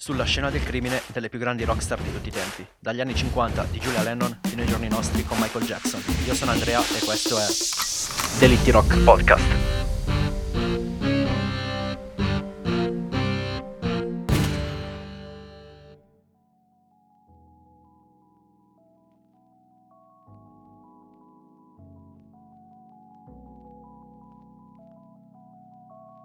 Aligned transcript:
sulla 0.00 0.24
scena 0.24 0.48
del 0.48 0.62
crimine 0.62 1.02
delle 1.08 1.28
più 1.28 1.38
grandi 1.38 1.62
rockstar 1.62 2.00
di 2.00 2.10
tutti 2.10 2.28
i 2.28 2.32
tempi, 2.32 2.66
dagli 2.78 3.02
anni 3.02 3.14
50 3.14 3.64
di 3.64 3.78
Julia 3.78 4.02
Lennon 4.02 4.40
fino 4.44 4.62
ai 4.62 4.66
giorni 4.66 4.88
nostri 4.88 5.22
con 5.24 5.36
Michael 5.38 5.66
Jackson. 5.66 6.02
Io 6.24 6.32
sono 6.32 6.52
Andrea 6.52 6.80
e 6.80 7.04
questo 7.04 7.36
è 7.36 8.38
Delitti 8.38 8.70
Rock 8.70 8.96
Podcast. 9.04 9.69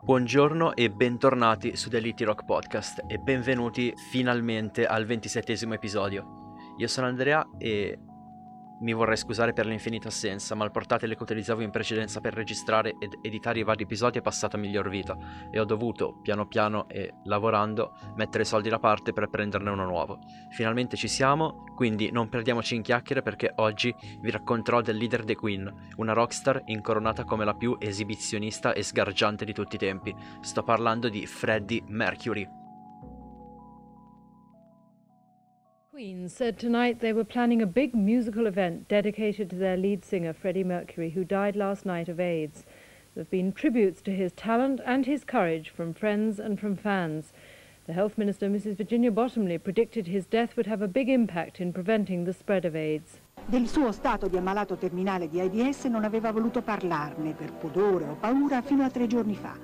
Buongiorno 0.06 0.76
e 0.76 0.92
bentornati 0.92 1.76
su 1.76 1.90
The 1.90 1.98
Litty 1.98 2.26
Rock 2.26 2.46
Podcast 2.46 3.06
e 3.08 3.18
benvenuti 3.18 3.92
finalmente 4.12 4.86
al 4.86 5.04
ventisettesimo 5.04 5.74
episodio. 5.74 6.54
Io 6.78 6.88
sono 6.88 7.08
Andrea 7.08 7.44
e 7.58 7.98
mi 8.80 8.94
vorrei 8.94 9.18
scusare 9.18 9.54
per 9.54 9.66
l'infinita 9.66 10.08
assenza, 10.08 10.56
ma 10.56 10.66
il 10.66 10.72
portatile 10.72 11.16
che 11.16 11.24
utilizzavo 11.24 11.62
in 11.62 11.72
precedenza 11.72 12.20
per 12.20 12.34
registrare 12.34 12.96
ed 13.00 13.18
editare 13.22 13.60
i 13.60 13.64
vari 13.64 13.84
episodi 13.84 14.20
è 14.20 14.22
passato 14.22 14.56
a 14.56 14.60
miglior 14.60 14.90
vita 14.90 15.18
e 15.50 15.60
ho 15.60 15.66
dovuto, 15.66 16.20
piano 16.22 16.48
piano 16.48 16.88
e 16.90 17.14
lavorando, 17.24 17.94
mettere 18.16 18.44
soldi 18.44 18.70
da 18.70 18.80
parte 18.80 19.14
per 19.14 19.30
prenderne 19.30 19.70
uno 19.70 19.86
nuovo. 19.86 20.20
Finalmente 20.50 20.98
ci 20.98 21.08
siamo, 21.08 21.64
quindi 21.76 22.12
non 22.12 22.30
perdiamoci 22.30 22.76
in 22.76 22.82
chiacchiere 22.82 23.22
perché 23.22 23.52
oggi 23.56 23.94
vi 24.20 24.32
racconterò 24.32 24.82
del 24.82 24.98
leader 24.98 25.24
The 25.24 25.36
Queen, 25.36 25.72
una 25.98 26.14
rockstar 26.14 26.62
incoronata 26.66 27.24
come 27.24 27.46
la 27.46 27.54
più 27.54 27.76
esibizionista 27.80 28.74
e 28.74 28.84
sgargiante 28.84 29.46
di 29.46 29.54
tutti 29.54 29.76
i 29.76 29.80
tempi. 29.80 30.16
Sto 30.42 30.64
parlando 30.64 31.10
di 31.10 31.26
Freddie 31.26 31.84
Mercury. 31.88 32.65
Queen 35.96 36.28
said 36.28 36.60
tonight 36.60 37.00
they 37.00 37.14
were 37.14 37.24
planning 37.24 37.62
a 37.62 37.66
big 37.66 37.96
musical 37.96 38.48
event 38.48 38.86
dedicated 38.90 39.50
to 39.50 39.56
their 39.56 39.78
lead 39.78 40.04
singer, 40.04 40.34
Freddie 40.34 40.62
Mercury, 40.62 41.12
who 41.12 41.24
died 41.24 41.56
last 41.56 41.86
night 41.86 42.10
of 42.10 42.20
AIDS. 42.20 42.66
There 43.14 43.24
have 43.24 43.32
been 43.32 43.54
tributes 43.54 44.02
to 44.02 44.12
his 44.12 44.34
talent 44.34 44.82
and 44.86 45.06
his 45.06 45.24
courage 45.24 45.70
from 45.70 45.94
friends 45.94 46.38
and 46.38 46.60
from 46.60 46.76
fans. 46.76 47.32
The 47.88 47.94
Health 47.94 48.18
Minister, 48.18 48.50
Mrs. 48.50 48.76
Virginia 48.76 49.10
Bottomley, 49.10 49.58
predicted 49.58 50.08
his 50.08 50.26
death 50.26 50.58
would 50.58 50.68
have 50.68 50.82
a 50.82 50.90
big 50.90 51.08
impact 51.08 51.62
in 51.62 51.72
preventing 51.72 52.26
the 52.26 52.34
spread 52.34 52.66
of 52.66 52.76
AIDS. 52.76 53.22
Del 53.46 53.66
suo 53.66 53.94
stato 53.94 54.28
di 54.28 54.36
ammalato 54.36 54.76
terminale 54.76 55.30
di 55.30 55.40
AIDS 55.40 55.86
non 55.86 56.04
aveva 56.04 56.30
voluto 56.34 56.62
parlarne 56.62 57.34
per 57.36 57.54
pudore 57.54 58.04
o 58.04 58.18
paura 58.20 58.62
fino 58.62 58.84
a 58.84 58.90
tre 58.90 59.08
giorni 59.08 59.36
fa 59.36 59.58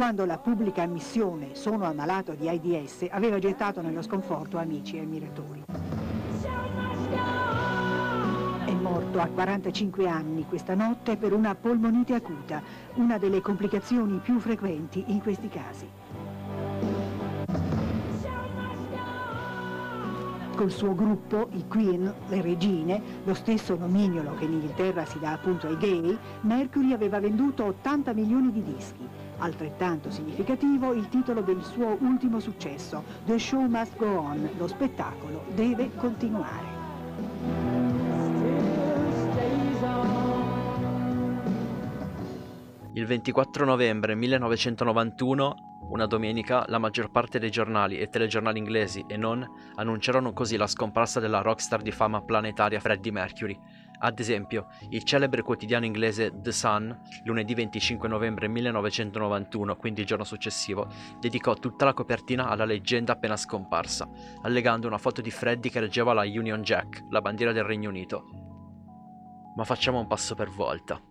quando 0.00 0.24
la 0.24 0.38
pubblica 0.38 0.80
ammissione 0.80 1.54
sono 1.54 1.84
ammalato 1.84 2.32
di 2.32 2.48
AIDS 2.48 3.06
aveva 3.10 3.38
gettato 3.38 3.82
nello 3.82 4.00
sconforto 4.00 4.56
amici 4.56 4.96
e 4.96 5.00
ammiratori. 5.00 5.64
È 8.64 8.72
morto 8.72 9.20
a 9.20 9.26
45 9.26 10.08
anni 10.08 10.46
questa 10.46 10.74
notte 10.74 11.18
per 11.18 11.34
una 11.34 11.54
polmonite 11.54 12.14
acuta, 12.14 12.62
una 12.94 13.18
delle 13.18 13.42
complicazioni 13.42 14.20
più 14.20 14.38
frequenti 14.38 15.04
in 15.08 15.20
questi 15.20 15.48
casi. 15.50 15.86
Col 20.56 20.70
suo 20.70 20.94
gruppo, 20.94 21.48
i 21.52 21.66
Queen, 21.68 22.10
le 22.28 22.40
regine, 22.40 23.02
lo 23.24 23.34
stesso 23.34 23.76
nomignolo 23.76 24.34
che 24.36 24.44
in 24.44 24.52
Inghilterra 24.52 25.04
si 25.04 25.18
dà 25.18 25.32
appunto 25.32 25.66
ai 25.66 25.76
gay, 25.76 26.16
Mercury 26.40 26.94
aveva 26.94 27.20
venduto 27.20 27.66
80 27.66 28.14
milioni 28.14 28.50
di 28.50 28.62
dischi. 28.62 29.09
Altrettanto 29.40 30.10
significativo 30.10 30.92
il 30.92 31.08
titolo 31.08 31.40
del 31.40 31.62
suo 31.64 31.96
ultimo 32.00 32.40
successo, 32.40 33.02
The 33.24 33.38
Show 33.38 33.66
Must 33.66 33.96
Go 33.96 34.18
On, 34.18 34.50
lo 34.58 34.66
spettacolo 34.66 35.44
deve 35.54 35.90
continuare. 35.96 36.78
Il 42.92 43.06
24 43.06 43.64
novembre 43.64 44.14
1991, 44.14 45.54
una 45.88 46.04
domenica, 46.04 46.64
la 46.68 46.76
maggior 46.76 47.10
parte 47.10 47.38
dei 47.38 47.50
giornali 47.50 47.98
e 47.98 48.08
telegiornali 48.08 48.58
inglesi 48.58 49.02
e 49.08 49.16
non 49.16 49.42
annunciarono 49.76 50.34
così 50.34 50.58
la 50.58 50.66
scomparsa 50.66 51.18
della 51.18 51.40
rockstar 51.40 51.80
di 51.80 51.92
fama 51.92 52.20
planetaria 52.20 52.78
Freddie 52.78 53.10
Mercury, 53.10 53.58
ad 54.02 54.18
esempio, 54.18 54.68
il 54.90 55.04
celebre 55.04 55.42
quotidiano 55.42 55.84
inglese 55.84 56.32
The 56.34 56.52
Sun, 56.52 57.00
lunedì 57.24 57.54
25 57.54 58.08
novembre 58.08 58.48
1991, 58.48 59.76
quindi 59.76 60.00
il 60.00 60.06
giorno 60.06 60.24
successivo, 60.24 60.88
dedicò 61.18 61.54
tutta 61.54 61.84
la 61.84 61.92
copertina 61.92 62.48
alla 62.48 62.64
leggenda 62.64 63.12
appena 63.12 63.36
scomparsa, 63.36 64.08
allegando 64.42 64.86
una 64.86 64.98
foto 64.98 65.20
di 65.20 65.30
Freddy 65.30 65.68
che 65.68 65.80
reggeva 65.80 66.14
la 66.14 66.22
Union 66.22 66.62
Jack, 66.62 67.04
la 67.10 67.20
bandiera 67.20 67.52
del 67.52 67.64
Regno 67.64 67.90
Unito. 67.90 68.24
Ma 69.54 69.64
facciamo 69.64 69.98
un 69.98 70.06
passo 70.06 70.34
per 70.34 70.48
volta. 70.48 71.09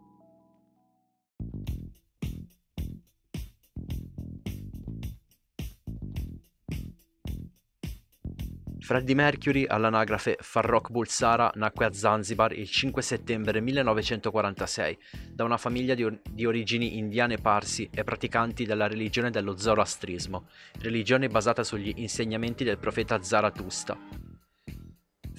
Freddie 8.89 9.13
Mercury, 9.13 9.67
all'anagrafe 9.67 10.35
Farrokh 10.41 10.89
Bulsara, 10.89 11.51
nacque 11.53 11.85
a 11.85 11.93
Zanzibar 11.93 12.53
il 12.53 12.67
5 12.67 13.03
settembre 13.03 13.61
1946 13.61 14.97
da 15.31 15.43
una 15.43 15.57
famiglia 15.57 15.93
di, 15.93 16.05
or- 16.05 16.19
di, 16.27 16.47
origini 16.47 16.97
indiane 16.97 17.37
parsi 17.37 17.87
e 17.93 18.03
praticanti 18.03 18.65
della 18.65 18.87
religione 18.87 19.29
dello 19.29 19.55
zoroastrismo, 19.55 20.47
religione 20.79 21.27
basata 21.27 21.63
sugli 21.63 21.93
insegnamenti 21.97 22.63
del 22.63 22.79
profeta 22.79 23.21
Zarathustra. 23.21 24.28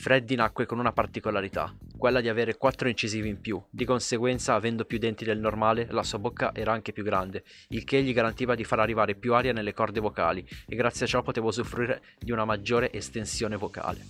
Freddy 0.01 0.35
nacque 0.35 0.65
con 0.65 0.79
una 0.79 0.93
particolarità, 0.93 1.77
quella 1.99 2.23
di 2.23 2.31
avere 2.31 2.57
quattro 2.57 2.89
incisivi 2.89 3.29
in 3.29 3.39
più, 3.39 3.63
di 3.69 3.85
conseguenza 3.85 4.55
avendo 4.55 4.87
più 4.87 4.97
denti 4.97 5.27
del 5.27 5.39
normale 5.39 5.89
la 5.91 6.03
sua 6.03 6.19
bocca 6.19 6.55
era 6.55 6.73
anche 6.73 6.95
più 6.95 7.05
grande, 7.05 7.45
il 7.69 7.85
che 7.85 8.03
gli 8.03 8.15
garantiva 8.15 8.55
di 8.55 8.65
far 8.65 8.79
arrivare 8.79 9.15
più 9.15 9.35
aria 9.35 9.53
nelle 9.53 9.75
corde 9.75 10.01
vocali 10.01 10.43
e 10.67 10.75
grazie 10.75 11.05
a 11.05 11.09
ciò 11.09 11.21
poteva 11.21 11.49
usufruire 11.49 12.01
di 12.19 12.33
una 12.33 12.47
maggiore 12.47 12.91
estensione 12.91 13.57
vocale. 13.57 14.01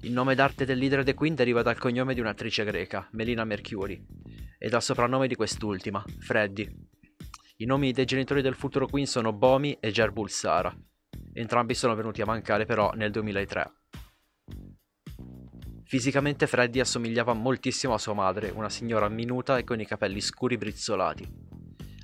Il 0.00 0.12
nome 0.12 0.34
d'arte 0.34 0.64
del 0.64 0.78
leader 0.78 1.04
The 1.04 1.12
Queen 1.12 1.34
deriva 1.34 1.60
dal 1.60 1.76
cognome 1.76 2.14
di 2.14 2.20
un'attrice 2.20 2.64
greca, 2.64 3.06
Melina 3.12 3.44
Mercury, 3.44 4.02
e 4.58 4.68
dal 4.70 4.82
soprannome 4.82 5.28
di 5.28 5.34
quest'ultima, 5.34 6.02
Freddy. 6.20 6.66
I 7.56 7.66
nomi 7.66 7.92
dei 7.92 8.06
genitori 8.06 8.40
del 8.40 8.54
futuro 8.54 8.86
Queen 8.86 9.06
sono 9.06 9.34
Bomi 9.34 9.76
e 9.78 9.90
Gerbul 9.90 10.30
Sara. 10.30 10.74
Entrambi 11.34 11.74
sono 11.74 11.94
venuti 11.94 12.22
a 12.22 12.26
mancare 12.26 12.64
però 12.64 12.92
nel 12.94 13.10
2003. 13.10 13.72
Fisicamente 15.92 16.46
Freddy 16.46 16.80
assomigliava 16.80 17.34
moltissimo 17.34 17.92
a 17.92 17.98
sua 17.98 18.14
madre, 18.14 18.48
una 18.48 18.70
signora 18.70 19.10
minuta 19.10 19.58
e 19.58 19.64
con 19.64 19.78
i 19.78 19.84
capelli 19.84 20.22
scuri 20.22 20.56
brizzolati. 20.56 21.30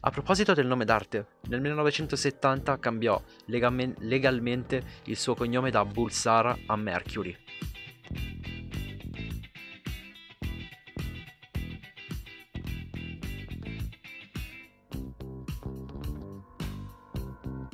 A 0.00 0.10
proposito 0.10 0.52
del 0.52 0.66
nome 0.66 0.84
d'arte, 0.84 1.38
nel 1.48 1.62
1970 1.62 2.78
cambiò 2.80 3.18
legalmente 3.46 4.82
il 5.04 5.16
suo 5.16 5.34
cognome 5.34 5.70
da 5.70 5.86
Bulsara 5.86 6.54
a 6.66 6.76
Mercury. 6.76 7.34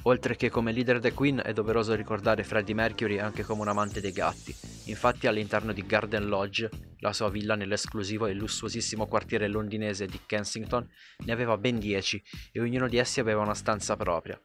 Oltre 0.07 0.37
che 0.37 0.51
come 0.51 0.73
leader 0.73 1.01
The 1.01 1.15
Queen 1.15 1.41
è 1.43 1.55
doveroso 1.55 1.95
ricordare 1.95 2.45
Freddie 2.45 2.75
Mercury 2.75 3.19
anche 3.19 3.43
come 3.43 3.63
un 3.63 3.69
amante 3.69 4.03
dei 4.03 4.13
gatti. 4.13 4.55
Infatti 4.87 5.27
all'interno 5.27 5.73
di 5.73 5.87
Garden 5.87 6.27
Lodge, 6.27 6.69
la 6.99 7.15
sua 7.15 7.31
villa 7.31 7.55
nell'esclusivo 7.55 8.27
e 8.27 8.35
lussuosissimo 8.35 9.07
quartiere 9.07 9.49
londinese 9.49 10.05
di 10.05 10.21
Kensington, 10.27 10.87
ne 11.25 11.33
aveva 11.33 11.57
ben 11.57 11.79
dieci 11.79 12.23
e 12.53 12.61
ognuno 12.61 12.87
di 12.87 12.99
essi 12.99 13.19
aveva 13.19 13.41
una 13.41 13.55
stanza 13.55 13.97
propria. 13.97 14.39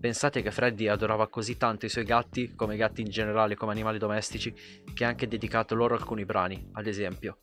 Pensate 0.00 0.40
che 0.40 0.50
Freddy 0.50 0.88
adorava 0.88 1.28
così 1.28 1.58
tanto 1.58 1.84
i 1.84 1.90
suoi 1.90 2.04
gatti, 2.04 2.54
come 2.54 2.76
gatti 2.76 3.02
in 3.02 3.10
generale 3.10 3.54
come 3.54 3.72
animali 3.72 3.98
domestici, 3.98 4.54
che 4.94 5.04
ha 5.04 5.08
anche 5.08 5.28
dedicato 5.28 5.74
loro 5.74 5.94
alcuni 5.94 6.24
brani, 6.24 6.70
ad 6.72 6.86
esempio. 6.86 7.40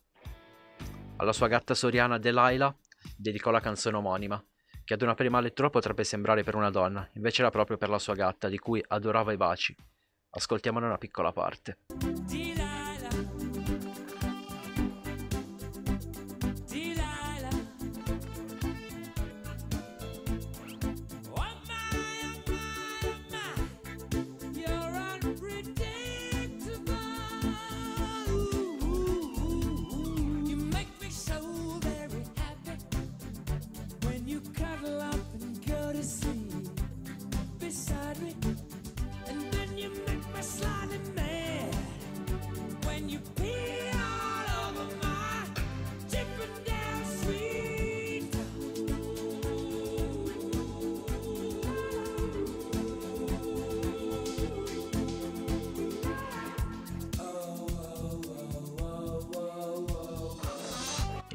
Alla 1.17 1.31
sua 1.31 1.47
gatta 1.47 1.75
soriana 1.75 2.17
Delilah 2.17 2.75
dedicò 3.15 3.51
la 3.51 3.59
canzone 3.59 3.97
omonima, 3.97 4.43
che 4.89 4.95
ad 4.95 5.03
una 5.03 5.13
prima 5.13 5.39
lettura 5.39 5.69
potrebbe 5.69 6.03
sembrare 6.03 6.41
per 6.41 6.55
una 6.55 6.71
donna, 6.71 7.07
invece 7.13 7.41
era 7.41 7.51
proprio 7.51 7.77
per 7.77 7.89
la 7.89 7.99
sua 7.99 8.15
gatta, 8.15 8.49
di 8.49 8.57
cui 8.57 8.83
adorava 8.87 9.31
i 9.31 9.37
baci. 9.37 9.75
Ascoltiamone 10.31 10.87
una 10.87 10.97
piccola 10.97 11.31
parte. 11.31 11.77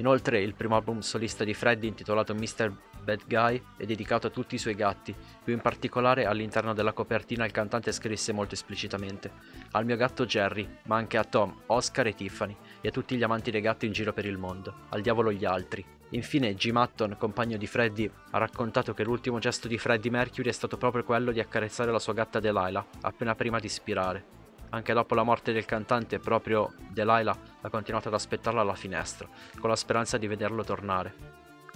Inoltre 0.04 0.38
il 0.38 0.52
primo 0.52 0.76
album 0.76 0.98
solista 0.98 1.44
di 1.44 1.54
Freddy 1.54 1.88
intitolato 1.88 2.34
Mr. 2.34 2.70
Bad 3.02 3.22
Guy 3.26 3.62
è 3.78 3.86
dedicato 3.86 4.26
a 4.26 4.30
tutti 4.30 4.54
i 4.54 4.58
suoi 4.58 4.74
gatti, 4.74 5.14
più 5.42 5.54
in 5.54 5.62
particolare 5.62 6.26
all'interno 6.26 6.74
della 6.74 6.92
copertina 6.92 7.46
il 7.46 7.52
cantante 7.52 7.90
scrisse 7.90 8.34
molto 8.34 8.52
esplicitamente 8.52 9.30
al 9.70 9.86
mio 9.86 9.96
gatto 9.96 10.26
Jerry, 10.26 10.68
ma 10.82 10.96
anche 10.96 11.16
a 11.16 11.24
Tom, 11.24 11.58
Oscar 11.68 12.08
e 12.08 12.14
Tiffany 12.14 12.54
e 12.82 12.88
a 12.88 12.90
tutti 12.90 13.16
gli 13.16 13.22
amanti 13.22 13.50
dei 13.50 13.62
gatti 13.62 13.86
in 13.86 13.92
giro 13.92 14.12
per 14.12 14.26
il 14.26 14.36
mondo, 14.36 14.74
al 14.90 15.00
diavolo 15.00 15.32
gli 15.32 15.46
altri. 15.46 15.82
Infine 16.10 16.54
Jim 16.54 16.76
Hutton, 16.76 17.16
compagno 17.18 17.56
di 17.56 17.66
Freddy, 17.66 18.10
ha 18.32 18.36
raccontato 18.36 18.92
che 18.92 19.04
l'ultimo 19.04 19.38
gesto 19.38 19.68
di 19.68 19.78
Freddie 19.78 20.10
Mercury 20.10 20.50
è 20.50 20.52
stato 20.52 20.76
proprio 20.76 21.02
quello 21.02 21.32
di 21.32 21.40
accarezzare 21.40 21.90
la 21.90 21.98
sua 21.98 22.12
gatta 22.12 22.40
Delilah 22.40 22.84
appena 23.00 23.34
prima 23.34 23.58
di 23.58 23.70
spirare. 23.70 24.43
Anche 24.74 24.92
dopo 24.92 25.14
la 25.14 25.22
morte 25.22 25.52
del 25.52 25.66
cantante, 25.66 26.18
proprio 26.18 26.72
Delilah 26.90 27.38
ha 27.60 27.70
continuato 27.70 28.08
ad 28.08 28.14
aspettarlo 28.14 28.60
alla 28.60 28.74
finestra, 28.74 29.28
con 29.60 29.70
la 29.70 29.76
speranza 29.76 30.18
di 30.18 30.26
vederlo 30.26 30.64
tornare. 30.64 31.14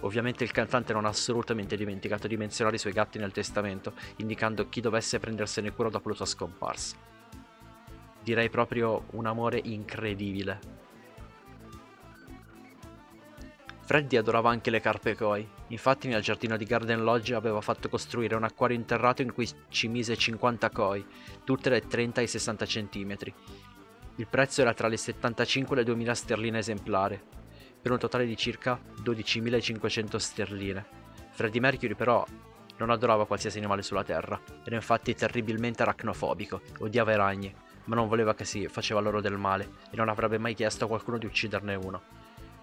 Ovviamente 0.01 0.43
il 0.43 0.51
cantante 0.51 0.93
non 0.93 1.05
ha 1.05 1.11
assolutamente 1.11 1.77
dimenticato 1.77 2.27
di 2.27 2.37
menzionare 2.37 2.75
i 2.75 2.81
suoi 2.81 2.93
gatti 2.93 3.19
nel 3.19 3.31
testamento, 3.31 3.93
indicando 4.17 4.69
chi 4.69 4.81
dovesse 4.81 5.21
prendersene 5.21 5.73
cura 5.73 5.91
dopo 5.91 6.09
la 6.09 6.17
sua 6.17 6.25
scomparsa. 6.25 6.97
Direi 8.21 8.51
proprio 8.51 9.05
un 9.13 9.27
amore 9.27 9.61
incredibile. 9.63 10.59
Freddy 13.89 14.19
adorava 14.19 14.51
anche 14.51 14.69
le 14.69 14.83
carpe 14.83 15.17
koi, 15.17 15.49
infatti 15.69 16.09
nel 16.09 16.21
giardino 16.21 16.59
di 16.59 16.67
Garden 16.67 17.03
Lodge 17.03 17.35
aveva 17.35 17.63
fatto 17.63 17.89
costruire 17.89 18.35
un 18.35 18.45
acquario 18.45 18.77
interrato 18.77 19.23
in 19.23 19.33
cui 19.33 19.49
ci 19.71 19.89
mise 19.89 20.15
50 20.15 20.69
koi, 20.69 21.03
tutte 21.43 21.71
le 21.71 21.81
30 21.81 22.21
e 22.21 22.27
60 22.27 22.67
cm. 22.67 23.17
Il 24.17 24.27
prezzo 24.27 24.61
era 24.61 24.75
tra 24.75 24.89
le 24.89 24.99
75 24.99 25.75
e 25.75 25.79
le 25.79 25.85
2000 25.87 26.15
sterline 26.15 26.59
esemplare, 26.59 27.23
per 27.81 27.93
un 27.93 27.97
totale 27.97 28.27
di 28.27 28.37
circa 28.37 28.79
12.500 29.03 30.17
sterline. 30.17 30.87
Freddie 31.31 31.63
Mercury 31.63 31.95
però 31.95 32.27
non 32.77 32.91
adorava 32.91 33.27
qualsiasi 33.27 33.57
animale 33.57 33.81
sulla 33.81 34.05
Terra, 34.05 34.39
era 34.67 34.77
infatti 34.77 35.15
terribilmente 35.15 35.81
arachnofobico, 35.81 36.61
odiava 36.81 37.13
i 37.13 37.17
ragni, 37.17 37.55
ma 37.85 37.95
non 37.95 38.07
voleva 38.07 38.35
che 38.35 38.45
si 38.45 38.69
faceva 38.69 39.01
loro 39.01 39.23
del 39.23 39.39
male 39.39 39.71
e 39.91 39.97
non 39.97 40.11
avrebbe 40.11 40.37
mai 40.37 40.53
chiesto 40.53 40.85
a 40.85 40.89
qualcuno 40.89 41.17
di 41.17 41.25
ucciderne 41.25 41.75
uno. 41.75 42.18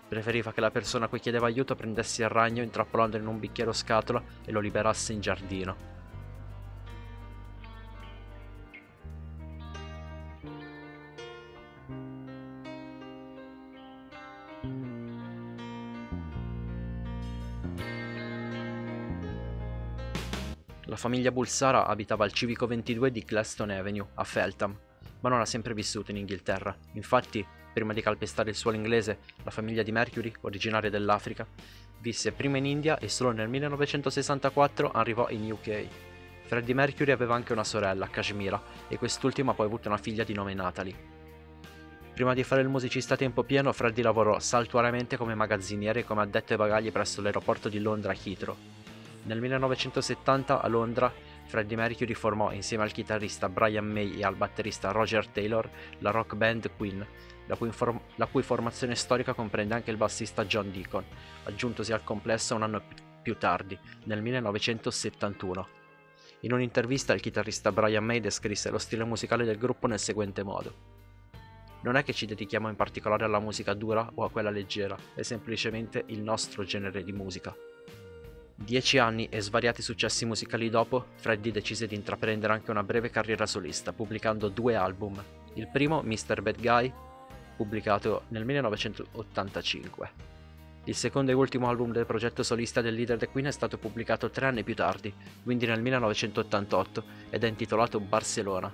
Preferiva 0.08 0.54
che 0.54 0.62
la 0.62 0.72
persona 0.72 1.06
a 1.06 1.08
cui 1.08 1.20
chiedeva 1.20 1.48
aiuto 1.48 1.76
prendesse 1.76 2.22
il 2.22 2.30
ragno 2.30 2.62
intrappolandolo 2.62 3.24
in 3.24 3.30
un 3.30 3.40
bicchiere 3.40 3.72
o 3.72 3.74
scatola 3.74 4.24
e 4.46 4.52
lo 4.52 4.60
liberasse 4.60 5.14
in 5.14 5.20
giardino. 5.20 5.94
La 20.88 21.02
famiglia 21.02 21.32
Bulsara 21.32 21.88
abitava 21.88 22.24
al 22.24 22.32
civico 22.32 22.68
22 22.68 23.12
di 23.12 23.22
Glaston 23.22 23.72
Avenue, 23.72 24.08
a 24.14 24.24
Feltham, 24.24 24.78
ma 25.20 25.30
non 25.30 25.42
ha 25.42 25.46
sempre 25.46 25.74
vissuto 25.74 26.12
in 26.12 26.18
Inghilterra. 26.18 26.74
Infatti, 26.94 27.46
prima 27.76 27.92
di 27.92 28.02
calpestare 28.02 28.52
il 28.52 28.56
suolo 28.56 28.78
inglese, 28.78 29.18
la 29.44 29.52
famiglia 29.52 29.84
di 29.84 29.92
Mercury, 29.92 30.32
originaria 30.42 30.90
dell'Africa, 30.90 31.46
visse 32.00 32.32
prima 32.32 32.56
in 32.56 32.66
India 32.66 32.98
e 32.98 33.10
solo 33.10 33.34
nel 33.34 33.50
1964 33.50 34.92
arrivò 34.92 35.28
in 35.30 35.52
UK. 35.52 35.86
Freddie 36.44 36.74
Mercury 36.74 37.12
aveva 37.12 37.36
anche 37.36 37.52
una 37.52 37.66
sorella, 37.66 38.08
Kashmira, 38.08 38.64
e 38.88 38.98
quest'ultima 38.98 39.54
poi 39.54 39.66
avuto 39.66 39.90
una 39.90 39.98
figlia 39.98 40.24
di 40.24 40.34
nome 40.34 40.54
Natalie. 40.54 40.96
Prima 42.14 42.34
di 42.34 42.44
fare 42.44 42.62
il 42.62 42.70
musicista 42.70 43.16
a 43.16 43.18
tempo 43.18 43.44
pieno, 43.44 43.74
Freddie 43.74 44.04
lavorò 44.04 44.40
saltuariamente 44.40 45.18
come 45.18 45.36
magazziniere 45.36 46.00
e 46.00 46.04
come 46.06 46.22
addetto 46.22 46.54
ai 46.54 46.58
bagagli 46.58 46.94
presso 46.94 47.22
l'aeroporto 47.22 47.68
di 47.68 47.80
Londra 47.80 48.14
Heathrow. 48.14 48.56
Nel 49.24 49.42
1970 49.42 50.62
a 50.62 50.68
Londra 50.70 51.12
Freddie 51.46 51.76
Mercury 51.76 52.14
formò 52.14 52.54
insieme 52.54 52.84
al 52.84 52.92
chitarrista 52.92 53.50
Brian 53.50 53.86
May 53.86 54.20
e 54.20 54.24
al 54.24 54.36
batterista 54.36 54.92
Roger 54.92 55.28
Taylor 55.28 55.70
la 56.00 56.12
rock 56.12 56.36
band 56.36 56.70
Queen, 56.78 57.06
la 57.48 57.56
cui, 57.56 57.72
form- 57.72 58.02
la 58.16 58.26
cui, 58.26 58.44
formazione 58.44 58.96
storica 58.96 59.34
comprende 59.34 59.74
anche 59.74 59.92
il 59.92 59.98
bassista 59.98 60.46
John 60.46 60.72
Deacon, 60.72 61.04
aggiuntosi 61.44 61.94
al 61.94 62.04
complesso 62.04 62.56
un 62.56 62.64
anno 62.64 62.82
più 63.22 63.38
tardi, 63.38 63.78
nel 64.04 64.22
1971. 64.22 65.68
In 66.42 66.54
un'intervista 66.54 67.14
il 67.14 67.22
chitarrista 67.22 67.72
Brian 67.72 68.04
May 68.04 68.20
descrisse 68.20 68.70
lo 68.70 68.78
stile 68.78 69.04
musicale 69.04 69.46
del 69.46 69.58
gruppo 69.58 69.88
nel 69.88 70.00
seguente 70.00 70.44
modo. 70.44 70.94
Non 71.82 71.96
è 71.96 72.04
che 72.04 72.14
ci 72.14 72.26
dedichiamo 72.26 72.70
in 72.70 72.76
particolare 72.76 73.26
alla 73.26 73.40
musica 73.40 73.74
dura 73.74 74.10
o 74.16 74.24
a 74.24 74.30
quella 74.30 74.50
leggera, 74.50 74.98
è 75.14 75.22
semplicemente 75.22 76.04
il 76.08 76.22
nostro 76.22 76.64
genere 76.64 77.04
di 77.04 77.12
musica. 77.12 77.56
Dieci 78.58 78.98
anni 78.98 79.28
e 79.30 79.42
svariati 79.42 79.82
successi 79.82 80.26
musicali 80.26 80.70
dopo, 80.70 81.08
Freddy 81.16 81.52
decise 81.52 81.88
di 81.88 81.96
intraprendere 81.96 82.54
anche 82.54 82.72
una 82.72 82.84
breve 82.84 83.10
carriera 83.10 83.46
solista, 83.46 83.92
pubblicando 83.92 84.48
due 84.48 84.76
album. 84.76 85.22
Il 85.56 85.68
primo, 85.68 86.02
Mr. 86.02 86.42
Bad 86.42 86.62
Guy, 86.62 86.94
pubblicato 87.56 88.24
nel 88.30 88.46
1985. 88.46 90.34
Il 90.88 90.96
secondo 90.96 91.32
e 91.32 91.34
ultimo 91.34 91.68
album 91.68 91.92
del 91.92 92.06
progetto 92.06 92.44
solista 92.44 92.82
del 92.82 92.94
leader 92.94 93.18
The 93.18 93.30
Queen 93.30 93.48
è 93.48 93.52
stato 93.52 93.78
pubblicato 93.78 94.30
tre 94.30 94.46
anni 94.46 94.64
più 94.64 94.76
tardi, 94.76 95.12
quindi 95.44 95.66
nel 95.66 95.82
1988, 95.82 97.04
ed 97.32 97.44
è 97.44 97.48
intitolato 97.48 98.00
Barcelona. 98.00 98.72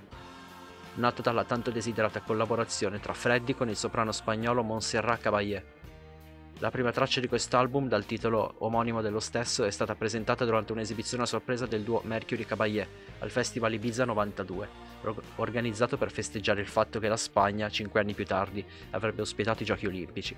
Nato 0.94 1.22
dalla 1.22 1.44
tanto 1.44 1.70
desiderata 1.70 2.20
collaborazione 2.20 3.00
tra 3.00 3.14
Freddy 3.14 3.54
con 3.54 3.70
il 3.70 3.76
soprano 3.76 4.12
spagnolo 4.12 4.62
Montserrat 4.62 5.20
Caballé, 5.22 5.64
la 6.62 6.70
prima 6.70 6.92
traccia 6.92 7.18
di 7.18 7.26
quest'album, 7.26 7.88
dal 7.88 8.06
titolo 8.06 8.54
omonimo 8.58 9.02
dello 9.02 9.18
stesso, 9.18 9.64
è 9.64 9.70
stata 9.72 9.96
presentata 9.96 10.44
durante 10.44 10.70
un'esibizione 10.70 11.24
a 11.24 11.26
sorpresa 11.26 11.66
del 11.66 11.82
duo 11.82 12.02
Mercury 12.04 12.44
Caballé 12.44 12.86
al 13.18 13.30
Festival 13.30 13.72
Ibiza 13.72 14.04
92, 14.04 14.68
organizzato 15.36 15.96
per 15.96 16.12
festeggiare 16.12 16.60
il 16.60 16.68
fatto 16.68 17.00
che 17.00 17.08
la 17.08 17.16
Spagna, 17.16 17.68
cinque 17.68 17.98
anni 17.98 18.14
più 18.14 18.24
tardi, 18.24 18.64
avrebbe 18.90 19.22
ospitato 19.22 19.64
i 19.64 19.66
Giochi 19.66 19.86
Olimpici. 19.86 20.36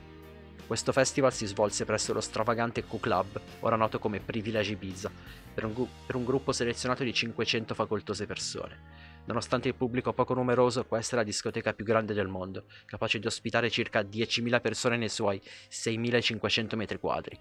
Questo 0.67 0.93
festival 0.93 1.31
si 1.31 1.45
svolse 1.45 1.85
presso 1.85 2.15
lo 2.15 2.23
stravagante 2.23 2.87
Q-Club, 2.87 3.41
ora 3.61 3.77
noto 3.77 3.99
come 3.99 4.19
Privilegi 4.19 4.73
Ibiza, 4.73 5.11
per 5.53 5.67
un, 5.67 5.75
per 6.07 6.17
un 6.17 6.25
gruppo 6.25 6.53
selezionato 6.53 7.05
di 7.05 7.13
500 7.13 7.75
facoltose 7.75 8.25
persone. 8.25 9.13
Nonostante 9.27 9.69
il 9.69 9.75
pubblico 9.75 10.13
poco 10.13 10.35
numeroso, 10.35 10.85
questa 10.85 11.15
è 11.15 11.19
la 11.19 11.25
discoteca 11.25 11.73
più 11.73 11.85
grande 11.85 12.13
del 12.13 12.29
mondo, 12.29 12.67
capace 12.85 13.19
di 13.19 13.27
ospitare 13.27 13.71
circa 13.71 14.01
10.000 14.01 14.61
persone 14.61 14.99
nei 14.99 15.09
suoi 15.09 15.41
6.500 15.71 16.77
metri 16.77 16.99
quadri. 16.99 17.39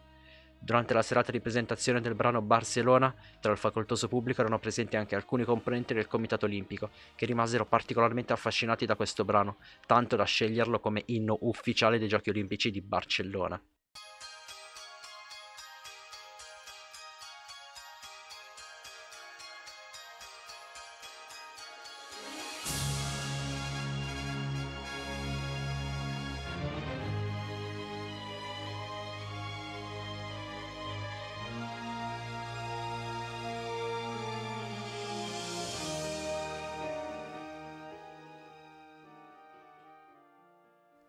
Durante 0.57 0.93
la 0.93 1.01
serata 1.01 1.29
di 1.29 1.41
presentazione 1.41 1.99
del 1.99 2.15
brano 2.15 2.41
Barcellona, 2.41 3.13
tra 3.41 3.51
il 3.51 3.57
facoltoso 3.57 4.07
pubblico 4.07 4.39
erano 4.39 4.59
presenti 4.59 4.95
anche 4.95 5.13
alcuni 5.13 5.43
componenti 5.43 5.93
del 5.93 6.07
Comitato 6.07 6.45
Olimpico, 6.45 6.89
che 7.15 7.25
rimasero 7.25 7.65
particolarmente 7.65 8.31
affascinati 8.31 8.85
da 8.85 8.95
questo 8.95 9.25
brano, 9.25 9.57
tanto 9.85 10.15
da 10.15 10.23
sceglierlo 10.23 10.79
come 10.79 11.03
inno 11.07 11.37
ufficiale 11.41 11.99
dei 11.99 12.07
Giochi 12.07 12.29
Olimpici 12.29 12.71
di 12.71 12.81
Barcellona. 12.81 13.61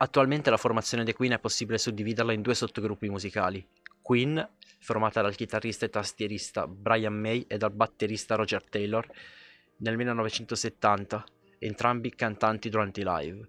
Attualmente 0.04 0.50
la 0.50 0.58
formazione 0.58 1.02
dei 1.02 1.14
Queen 1.14 1.32
è 1.32 1.38
possibile 1.38 1.78
suddividerla 1.78 2.34
in 2.34 2.42
due 2.42 2.54
sottogruppi 2.54 3.08
musicali. 3.08 3.66
Queen, 4.02 4.46
formata 4.78 5.22
dal 5.22 5.34
chitarrista 5.34 5.86
e 5.86 5.88
tastierista 5.88 6.66
Brian 6.66 7.14
May 7.14 7.46
e 7.48 7.56
dal 7.56 7.72
batterista 7.72 8.34
Roger 8.34 8.62
Taylor, 8.62 9.10
nel 9.78 9.96
1970, 9.96 11.24
entrambi 11.58 12.14
cantanti 12.14 12.68
durante 12.68 13.00
i 13.00 13.04
live. 13.06 13.48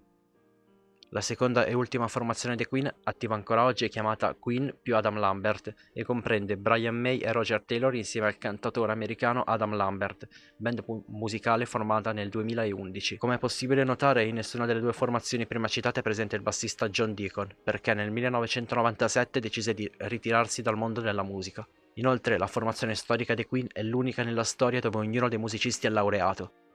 La 1.16 1.22
seconda 1.22 1.64
e 1.64 1.72
ultima 1.72 2.08
formazione 2.08 2.56
dei 2.56 2.66
Queen, 2.66 2.94
attiva 3.04 3.34
ancora 3.34 3.64
oggi, 3.64 3.86
è 3.86 3.88
chiamata 3.88 4.34
Queen 4.34 4.76
più 4.82 4.94
Adam 4.96 5.18
Lambert 5.18 5.72
e 5.94 6.04
comprende 6.04 6.58
Brian 6.58 6.94
May 6.94 7.20
e 7.20 7.32
Roger 7.32 7.62
Taylor 7.62 7.94
insieme 7.94 8.26
al 8.26 8.36
cantautore 8.36 8.92
americano 8.92 9.40
Adam 9.40 9.74
Lambert, 9.74 10.28
band 10.58 10.84
musicale 11.06 11.64
formata 11.64 12.12
nel 12.12 12.28
2011. 12.28 13.16
Come 13.16 13.36
è 13.36 13.38
possibile 13.38 13.82
notare, 13.82 14.26
in 14.26 14.34
nessuna 14.34 14.66
delle 14.66 14.80
due 14.80 14.92
formazioni 14.92 15.46
prima 15.46 15.68
citate 15.68 16.00
è 16.00 16.02
presente 16.02 16.36
il 16.36 16.42
bassista 16.42 16.90
John 16.90 17.14
Deacon, 17.14 17.48
perché 17.64 17.94
nel 17.94 18.10
1997 18.10 19.40
decise 19.40 19.72
di 19.72 19.90
ritirarsi 19.96 20.60
dal 20.60 20.76
mondo 20.76 21.00
della 21.00 21.22
musica. 21.22 21.66
Inoltre, 21.94 22.36
la 22.36 22.46
formazione 22.46 22.94
storica 22.94 23.34
dei 23.34 23.46
Queen 23.46 23.68
è 23.72 23.82
l'unica 23.82 24.22
nella 24.22 24.44
storia 24.44 24.80
dove 24.80 24.98
ognuno 24.98 25.30
dei 25.30 25.38
musicisti 25.38 25.86
è 25.86 25.88
laureato. 25.88 26.65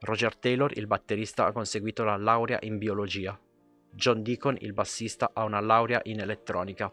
Roger 0.00 0.36
Taylor, 0.36 0.76
il 0.76 0.86
batterista, 0.86 1.46
ha 1.46 1.52
conseguito 1.52 2.04
la 2.04 2.16
laurea 2.16 2.58
in 2.62 2.76
biologia. 2.76 3.38
John 3.90 4.22
Deacon, 4.22 4.56
il 4.60 4.74
bassista, 4.74 5.30
ha 5.32 5.44
una 5.44 5.60
laurea 5.60 6.00
in 6.04 6.20
elettronica. 6.20 6.92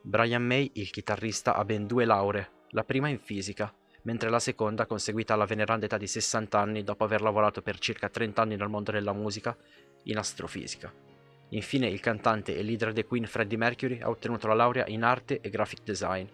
Brian 0.00 0.42
May, 0.42 0.70
il 0.74 0.90
chitarrista, 0.90 1.54
ha 1.54 1.64
ben 1.64 1.86
due 1.86 2.06
lauree, 2.06 2.50
la 2.70 2.84
prima 2.84 3.08
in 3.08 3.18
fisica, 3.18 3.72
mentre 4.02 4.30
la 4.30 4.38
seconda, 4.38 4.86
conseguita 4.86 5.34
alla 5.34 5.44
veneranda 5.44 5.84
età 5.84 5.98
di 5.98 6.06
60 6.06 6.58
anni 6.58 6.82
dopo 6.82 7.04
aver 7.04 7.20
lavorato 7.20 7.60
per 7.60 7.78
circa 7.78 8.08
30 8.08 8.40
anni 8.40 8.56
nel 8.56 8.68
mondo 8.68 8.92
della 8.92 9.12
musica, 9.12 9.54
in 10.04 10.16
astrofisica. 10.16 10.90
Infine 11.50 11.88
il 11.88 12.00
cantante 12.00 12.56
e 12.56 12.62
leader 12.62 12.92
dei 12.92 13.04
Queen 13.04 13.26
Freddie 13.26 13.58
Mercury 13.58 14.00
ha 14.00 14.08
ottenuto 14.08 14.46
la 14.46 14.54
laurea 14.54 14.86
in 14.86 15.02
arte 15.02 15.40
e 15.40 15.50
graphic 15.50 15.82
design. 15.82 16.26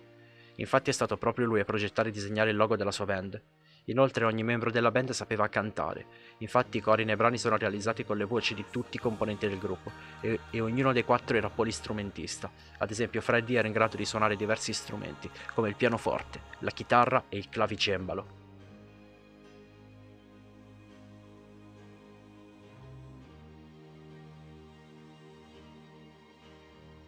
Infatti 0.56 0.90
è 0.90 0.92
stato 0.92 1.16
proprio 1.16 1.46
lui 1.46 1.60
a 1.60 1.64
progettare 1.64 2.10
e 2.10 2.12
disegnare 2.12 2.50
il 2.50 2.56
logo 2.56 2.76
della 2.76 2.92
sua 2.92 3.06
band. 3.06 3.42
Inoltre 3.86 4.24
ogni 4.24 4.44
membro 4.44 4.70
della 4.70 4.92
band 4.92 5.10
sapeva 5.10 5.48
cantare, 5.48 6.06
infatti 6.38 6.76
i 6.76 6.80
cori 6.80 7.04
nei 7.04 7.16
brani 7.16 7.36
sono 7.36 7.56
realizzati 7.56 8.04
con 8.04 8.16
le 8.16 8.24
voci 8.24 8.54
di 8.54 8.64
tutti 8.70 8.96
i 8.96 9.00
componenti 9.00 9.48
del 9.48 9.58
gruppo 9.58 9.90
e, 10.20 10.38
e, 10.50 10.60
ognuno 10.60 10.92
dei 10.92 11.04
quattro 11.04 11.36
era 11.36 11.50
polistrumentista. 11.50 12.48
Ad 12.78 12.90
esempio 12.90 13.20
Freddie 13.20 13.58
era 13.58 13.66
in 13.66 13.72
grado 13.72 13.96
di 13.96 14.04
suonare 14.04 14.36
diversi 14.36 14.72
strumenti, 14.72 15.28
come 15.54 15.68
il 15.68 15.74
pianoforte, 15.74 16.40
la 16.60 16.70
chitarra 16.70 17.24
e 17.28 17.38
il 17.38 17.48
clavicembalo. 17.48 18.40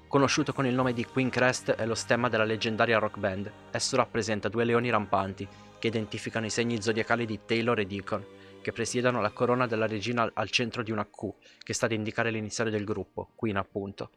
Conosciuto 0.09 0.53
con 0.53 0.65
il 0.65 0.75
nome 0.75 0.93
di 0.93 1.05
Queen 1.05 1.29
Crest 1.29 1.73
è 1.73 1.87
lo 1.87 1.97
stemma 1.97 2.29
della 2.29 2.45
leggendaria 2.45 2.99
rock 2.99 3.19
band. 3.19 3.51
Esso 3.73 3.97
rappresenta 3.97 4.49
due 4.49 4.63
leoni 4.63 4.89
rampanti, 4.89 5.49
che 5.85 5.89
identificano 5.89 6.47
i 6.47 6.51
segni 6.51 6.81
zodiacali 6.81 7.27
di 7.27 7.41
Taylor 7.45 7.79
e 7.79 7.85
Deacon, 7.85 8.25
che 8.63 8.73
presiedono 8.73 9.21
la 9.21 9.33
corona 9.33 9.67
della 9.67 9.87
regina 9.87 10.31
al 10.33 10.49
centro 10.49 10.83
di 10.83 10.91
una 10.91 11.05
Q, 11.05 11.35
che 11.63 11.75
sta 11.75 11.85
ad 11.85 11.93
indicare 11.93 12.31
l'iniziale 12.31 12.71
del 12.71 12.85
gruppo, 12.85 13.33
Queen 13.37 13.59
appunto. 13.59 14.11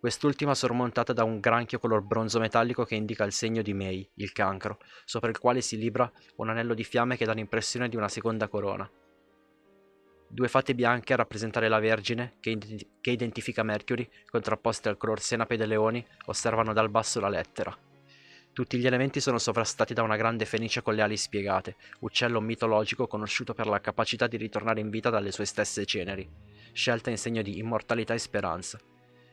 Quest'ultima 0.00 0.52
sormontata 0.56 1.12
da 1.12 1.22
un 1.22 1.38
granchio 1.38 1.78
color 1.78 2.02
bronzo 2.02 2.40
metallico 2.40 2.82
che 2.82 2.96
indica 2.96 3.22
il 3.22 3.30
segno 3.30 3.62
di 3.62 3.72
May, 3.72 4.10
il 4.14 4.32
cancro, 4.32 4.78
sopra 5.04 5.30
il 5.30 5.38
quale 5.38 5.60
si 5.60 5.78
libra 5.78 6.10
un 6.38 6.48
anello 6.48 6.74
di 6.74 6.82
fiamme 6.82 7.16
che 7.16 7.24
dà 7.24 7.34
l'impressione 7.34 7.88
di 7.88 7.94
una 7.94 8.08
seconda 8.08 8.48
corona 8.48 8.90
due 10.28 10.48
fate 10.48 10.74
bianche 10.74 11.12
a 11.12 11.16
rappresentare 11.16 11.68
la 11.68 11.78
Vergine 11.78 12.38
che, 12.40 12.50
ident- 12.50 12.86
che 13.00 13.10
identifica 13.12 13.62
Mercury, 13.62 14.08
contrapposte 14.28 14.88
al 14.88 14.96
color 14.96 15.20
senape 15.20 15.56
dei 15.56 15.68
leoni, 15.68 16.04
osservano 16.24 16.72
dal 16.72 16.90
basso 16.90 17.20
la 17.20 17.28
lettera. 17.28 17.85
Tutti 18.56 18.78
gli 18.78 18.86
elementi 18.86 19.20
sono 19.20 19.36
sovrastati 19.36 19.92
da 19.92 20.02
una 20.02 20.16
grande 20.16 20.46
fenice 20.46 20.80
con 20.80 20.94
le 20.94 21.02
ali 21.02 21.18
spiegate, 21.18 21.76
uccello 21.98 22.40
mitologico 22.40 23.06
conosciuto 23.06 23.52
per 23.52 23.66
la 23.66 23.82
capacità 23.82 24.26
di 24.26 24.38
ritornare 24.38 24.80
in 24.80 24.88
vita 24.88 25.10
dalle 25.10 25.30
sue 25.30 25.44
stesse 25.44 25.84
ceneri, 25.84 26.26
scelta 26.72 27.10
in 27.10 27.18
segno 27.18 27.42
di 27.42 27.58
immortalità 27.58 28.14
e 28.14 28.18
speranza. 28.18 28.80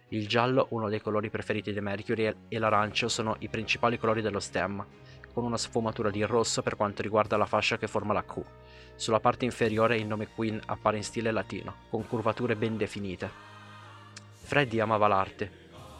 Il 0.10 0.28
giallo, 0.28 0.68
uno 0.72 0.90
dei 0.90 1.00
colori 1.00 1.30
preferiti 1.30 1.72
di 1.72 1.80
Mercury, 1.80 2.36
e 2.50 2.60
l'arancio 2.60 3.08
sono 3.08 3.38
i 3.40 3.48
principali 3.48 3.98
colori 3.98 4.22
dello 4.22 4.42
stemma, 4.42 4.86
con 5.32 5.46
una 5.46 5.58
sfumatura 5.58 6.10
di 6.10 6.22
rosso 6.24 6.62
per 6.62 6.76
quanto 6.76 7.02
riguarda 7.02 7.38
la 7.38 7.46
fascia 7.46 7.78
che 7.78 7.88
forma 7.88 8.12
la 8.12 8.26
Q. 8.26 8.42
Sulla 8.96 9.22
parte 9.22 9.46
inferiore 9.46 9.96
il 9.96 10.06
nome 10.06 10.28
Queen 10.28 10.60
appare 10.66 10.98
in 10.98 11.04
stile 11.04 11.32
latino, 11.32 11.76
con 11.90 12.06
curvature 12.08 12.58
ben 12.58 12.76
definite. 12.76 13.32
Freddy 14.42 14.82
amava 14.82 15.08
l'arte, 15.08 15.50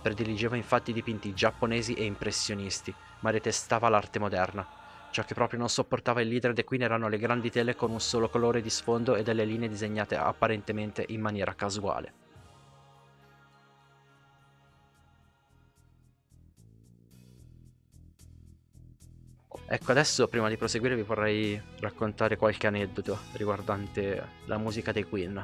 prediligeva 0.02 0.58
infatti 0.58 0.92
dipinti 0.92 1.34
giapponesi 1.34 1.94
e 1.94 2.04
impressionisti, 2.04 2.94
ma 3.24 3.32
detestava 3.32 3.90
l'arte 3.90 4.20
moderna. 4.20 4.68
Ciò 5.12 5.24
che 5.24 5.34
proprio 5.34 5.60
non 5.60 5.70
sopportava 5.70 6.22
il 6.22 6.28
leader 6.28 6.54
dei 6.54 6.64
Queen 6.64 6.84
erano 6.84 7.08
le 7.08 7.18
grandi 7.18 7.50
tele 7.50 7.76
con 7.76 7.92
un 7.92 8.00
solo 8.00 8.30
colore 8.30 8.62
di 8.62 8.70
sfondo 8.70 9.16
e 9.16 9.24
delle 9.24 9.46
linee 9.46 9.70
disegnate 9.70 10.16
apparentemente 10.16 11.06
in 11.10 11.22
maniera 11.22 11.54
casuale. 11.54 12.22
Ecco, 19.66 19.92
adesso 19.92 20.28
prima 20.28 20.50
di 20.50 20.58
proseguire 20.58 20.96
vi 20.96 21.04
vorrei 21.04 21.60
raccontare 21.80 22.36
qualche 22.36 22.68
aneddoto 22.68 23.18
riguardante 23.34 24.28
la 24.46 24.58
musica 24.58 24.92
dei 24.92 25.04
Queen. 25.04 25.44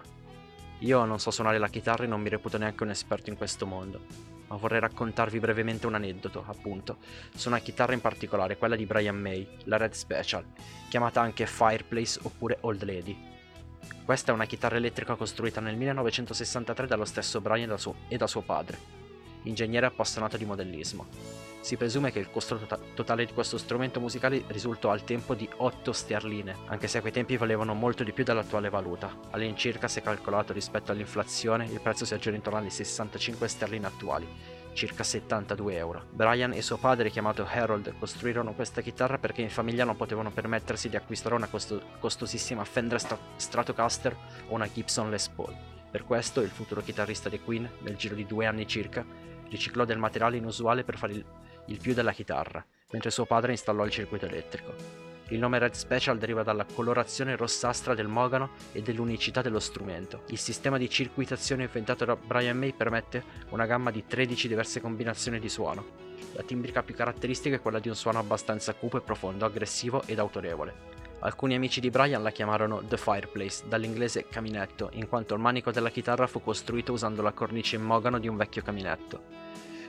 Io 0.80 1.06
non 1.06 1.20
so 1.20 1.32
suonare 1.32 1.58
la 1.58 1.68
chitarra 1.68 2.04
e 2.04 2.08
non 2.08 2.22
mi 2.22 2.30
reputo 2.30 2.58
neanche 2.58 2.84
un 2.84 2.90
esperto 2.90 3.30
in 3.30 3.38
questo 3.38 3.66
mondo, 3.66 4.00
ma 4.50 4.58
vorrei 4.58 4.80
raccontarvi 4.80 5.40
brevemente 5.40 5.88
un 5.88 5.96
aneddoto, 5.96 6.44
appunto, 6.46 6.98
su 7.34 7.48
una 7.48 7.60
chitarra 7.60 7.94
in 7.94 8.02
particolare, 8.02 8.58
quella 8.58 8.76
di 8.76 8.86
Brian 8.86 9.16
May, 9.16 9.48
la 9.66 9.78
Red 9.78 9.94
Special, 9.94 10.44
chiamata 10.90 11.22
anche 11.22 11.46
Fireplace 11.46 12.20
oppure 12.24 12.58
Old 12.62 12.84
Lady. 12.84 13.18
Questa 14.04 14.32
è 14.32 14.36
una 14.36 14.46
chitarra 14.46 14.78
elettrica 14.78 15.16
costruita 15.16 15.62
nel 15.62 15.76
1963 15.76 16.88
dallo 16.88 17.06
stesso 17.06 17.42
Brian 17.42 17.70
e 17.70 17.72
da 17.72 17.78
suo, 17.78 17.96
e 18.08 18.18
da 18.18 18.28
suo 18.28 18.42
padre, 18.42 18.78
ingegnere 19.44 19.86
appassionato 19.86 20.38
di 20.38 20.46
modellismo. 20.46 21.08
Si 21.62 21.76
presume 21.76 22.12
che 22.12 22.20
il 22.20 22.32
costo 22.32 22.58
to- 22.58 22.80
totale 22.94 23.26
di 23.26 23.34
questo 23.34 23.58
strumento 23.58 24.00
musicale 24.00 24.44
risultò 24.48 24.92
al 24.92 25.04
tempo 25.04 25.36
di 25.36 25.48
8 25.58 25.92
sterline, 25.92 26.56
anche 26.68 26.88
se 26.88 26.98
a 26.98 27.02
quei 27.02 27.12
tempi 27.12 27.36
valevano 27.36 27.74
molto 27.74 28.04
di 28.04 28.14
più 28.14 28.24
dell'attuale 28.24 28.70
valuta. 28.70 29.14
All'incirca, 29.32 29.90
se 29.90 30.02
calcolato 30.02 30.54
rispetto 30.54 30.92
all'inflazione, 30.92 31.66
il 31.66 31.82
prezzo 31.82 32.06
si 32.06 32.14
aggira 32.14 32.38
intorno 32.38 32.60
alle 32.60 32.70
65 32.70 33.48
sterline 33.50 33.86
attuali, 33.86 34.26
circa 34.72 35.04
72 35.04 35.76
euro. 35.76 36.06
Brian 36.12 36.54
e 36.54 36.62
suo 36.62 36.78
padre, 36.78 37.10
chiamato 37.10 37.46
Harold, 37.46 37.94
costruirono 38.00 38.54
questa 38.54 38.80
chitarra 38.80 39.18
perché 39.18 39.42
in 39.42 39.50
famiglia 39.50 39.84
non 39.84 39.98
potevano 39.98 40.32
permettersi 40.32 40.88
di 40.88 40.96
acquistare 40.96 41.36
una 41.36 41.48
costo- 41.48 41.82
costosissima 42.00 42.64
Fender 42.64 43.02
St- 43.02 43.18
Stratocaster 43.36 44.16
o 44.48 44.54
una 44.54 44.72
Gibson 44.72 45.10
Les 45.10 45.28
Paul. 45.28 45.54
Per 45.92 46.06
questo 46.06 46.40
il 46.42 46.52
futuro 46.52 46.82
chitarrista 46.82 47.28
dei 47.28 47.42
Queen, 47.42 47.70
nel 47.80 47.98
giro 47.98 48.16
di 48.16 48.26
due 48.26 48.46
anni 48.46 48.66
circa, 48.66 49.04
riciclò 49.50 49.86
del 49.86 49.98
materiale 49.98 50.38
inusuale 50.38 50.84
per 50.84 50.98
fare 50.98 51.14
il 51.14 51.26
il 51.70 51.80
più 51.80 51.94
della 51.94 52.12
chitarra, 52.12 52.64
mentre 52.92 53.12
suo 53.12 53.26
padre 53.26 53.52
installò 53.52 53.86
il 53.86 53.92
circuito 53.92 54.26
elettrico. 54.26 55.08
Il 55.30 55.38
nome 55.38 55.60
Red 55.60 55.74
Special 55.74 56.18
deriva 56.18 56.42
dalla 56.42 56.66
colorazione 56.66 57.36
rossastra 57.36 57.94
del 57.94 58.08
mogano 58.08 58.52
e 58.72 58.82
dell'unicità 58.82 59.44
dello 59.44 59.60
strumento. 59.60 60.24
Il 60.30 60.40
sistema 60.40 60.80
di 60.80 60.90
circuitazione 60.90 61.64
inventato 61.64 62.04
da 62.04 62.16
Brian 62.16 62.58
May 62.58 62.74
permette 62.74 63.24
una 63.50 63.68
gamma 63.68 63.92
di 63.92 64.06
13 64.08 64.48
diverse 64.48 64.82
combinazioni 64.82 65.40
di 65.40 65.50
suono. 65.50 66.08
La 66.34 66.42
timbrica 66.42 66.82
più 66.82 66.96
caratteristica 66.96 67.58
è 67.58 67.62
quella 67.62 67.80
di 67.80 67.90
un 67.90 67.96
suono 67.96 68.18
abbastanza 68.18 68.74
cupo 68.74 68.98
e 68.98 69.02
profondo, 69.02 69.46
aggressivo 69.46 70.02
ed 70.08 70.18
autorevole. 70.18 70.99
Alcuni 71.22 71.54
amici 71.54 71.82
di 71.82 71.90
Brian 71.90 72.24
la 72.24 72.32
chiamarono 72.32 72.82
The 72.82 72.96
Fireplace, 72.96 73.64
dall'inglese 73.68 74.28
caminetto, 74.30 74.90
in 74.94 75.10
quanto 75.10 75.34
il 75.34 75.42
manico 75.42 75.70
della 75.70 75.90
chitarra 75.90 76.28
fu 76.28 76.42
costruito 76.42 76.94
usando 76.94 77.22
la 77.22 77.34
cornice 77.34 77.76
in 77.76 77.82
mogano 77.82 78.20
di 78.20 78.30
un 78.30 78.38
vecchio 78.38 78.62
caminetto. 78.62 79.22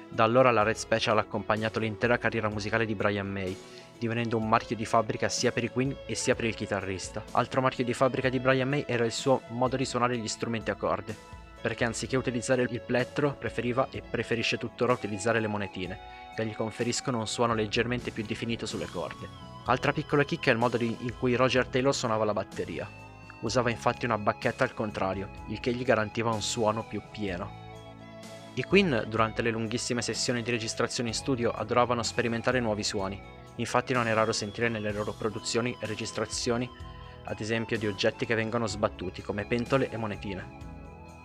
Da 0.09 0.25
allora 0.25 0.51
la 0.51 0.65
Red 0.65 0.75
Special 0.75 1.17
ha 1.17 1.21
accompagnato 1.21 1.79
l'intera 1.79 2.19
carriera 2.19 2.49
musicale 2.49 2.85
di 2.85 2.97
Brian 2.97 3.29
May, 3.29 3.57
divenendo 3.97 4.37
un 4.39 4.49
marchio 4.49 4.75
di 4.75 4.85
fabbrica 4.85 5.29
sia 5.29 5.53
per 5.53 5.63
i 5.63 5.71
Queen 5.71 5.95
e 6.05 6.17
sia 6.17 6.35
per 6.35 6.47
il 6.47 6.57
chitarrista. 6.57 7.23
Altro 7.31 7.61
marchio 7.61 7.85
di 7.85 7.95
fabbrica 7.95 8.29
di 8.29 8.41
Brian 8.41 8.69
May 8.69 8.85
era 8.89 9.05
il 9.05 9.13
suo 9.13 9.43
modo 9.51 9.77
di 9.77 9.85
suonare 9.85 10.17
gli 10.17 10.27
strumenti 10.27 10.73
a 10.73 10.75
corde, 10.75 11.15
perché 11.61 11.85
anziché 11.85 12.17
utilizzare 12.17 12.63
il 12.63 12.81
plettro 12.81 13.35
preferiva 13.35 13.89
e 13.91 14.03
preferisce 14.03 14.59
tuttora 14.59 14.93
utilizzare 14.93 15.41
le 15.41 15.47
monetine, 15.47 15.99
che 16.35 16.47
gli 16.47 16.55
conferiscono 16.55 17.19
un 17.19 17.27
suono 17.27 17.55
leggermente 17.55 18.11
più 18.11 18.25
definito 18.25 18.67
sulle 18.67 18.87
corde. 18.87 19.29
Altra 19.67 19.93
piccola 19.93 20.25
chicca 20.25 20.51
è 20.51 20.53
il 20.53 20.59
modo 20.59 20.79
in 20.81 21.15
cui 21.19 21.37
Roger 21.37 21.67
Taylor 21.67 21.95
suonava 21.95 22.25
la 22.25 22.33
batteria. 22.33 22.89
Usava 23.41 23.71
infatti 23.71 24.05
una 24.05 24.19
bacchetta 24.19 24.65
al 24.65 24.75
contrario, 24.75 25.29
il 25.49 25.61
che 25.61 25.73
gli 25.73 25.85
garantiva 25.85 26.31
un 26.31 26.43
suono 26.43 26.87
più 26.87 27.03
pieno. 27.11 27.69
I 28.55 28.65
Queen, 28.65 29.05
durante 29.09 29.43
le 29.43 29.51
lunghissime 29.51 30.03
sessioni 30.03 30.43
di 30.43 30.51
registrazione 30.51 31.11
in 31.11 31.15
studio, 31.15 31.51
adoravano 31.53 32.03
sperimentare 32.03 32.61
nuovi 32.61 32.83
suoni. 32.83 33.21
Infatti 33.57 33.93
non 33.93 34.09
è 34.09 34.15
raro 34.15 34.33
sentire 34.33 34.69
nelle 34.69 34.93
loro 34.93 35.13
produzioni 35.13 35.77
registrazioni, 35.81 36.69
ad 37.25 37.41
esempio, 37.41 37.79
di 37.79 37.87
oggetti 37.87 38.27
che 38.27 38.35
vengono 38.35 38.67
sbattuti, 38.67 39.23
come 39.23 39.45
pentole 39.47 39.89
e 39.89 39.97
monetine. 39.97 40.70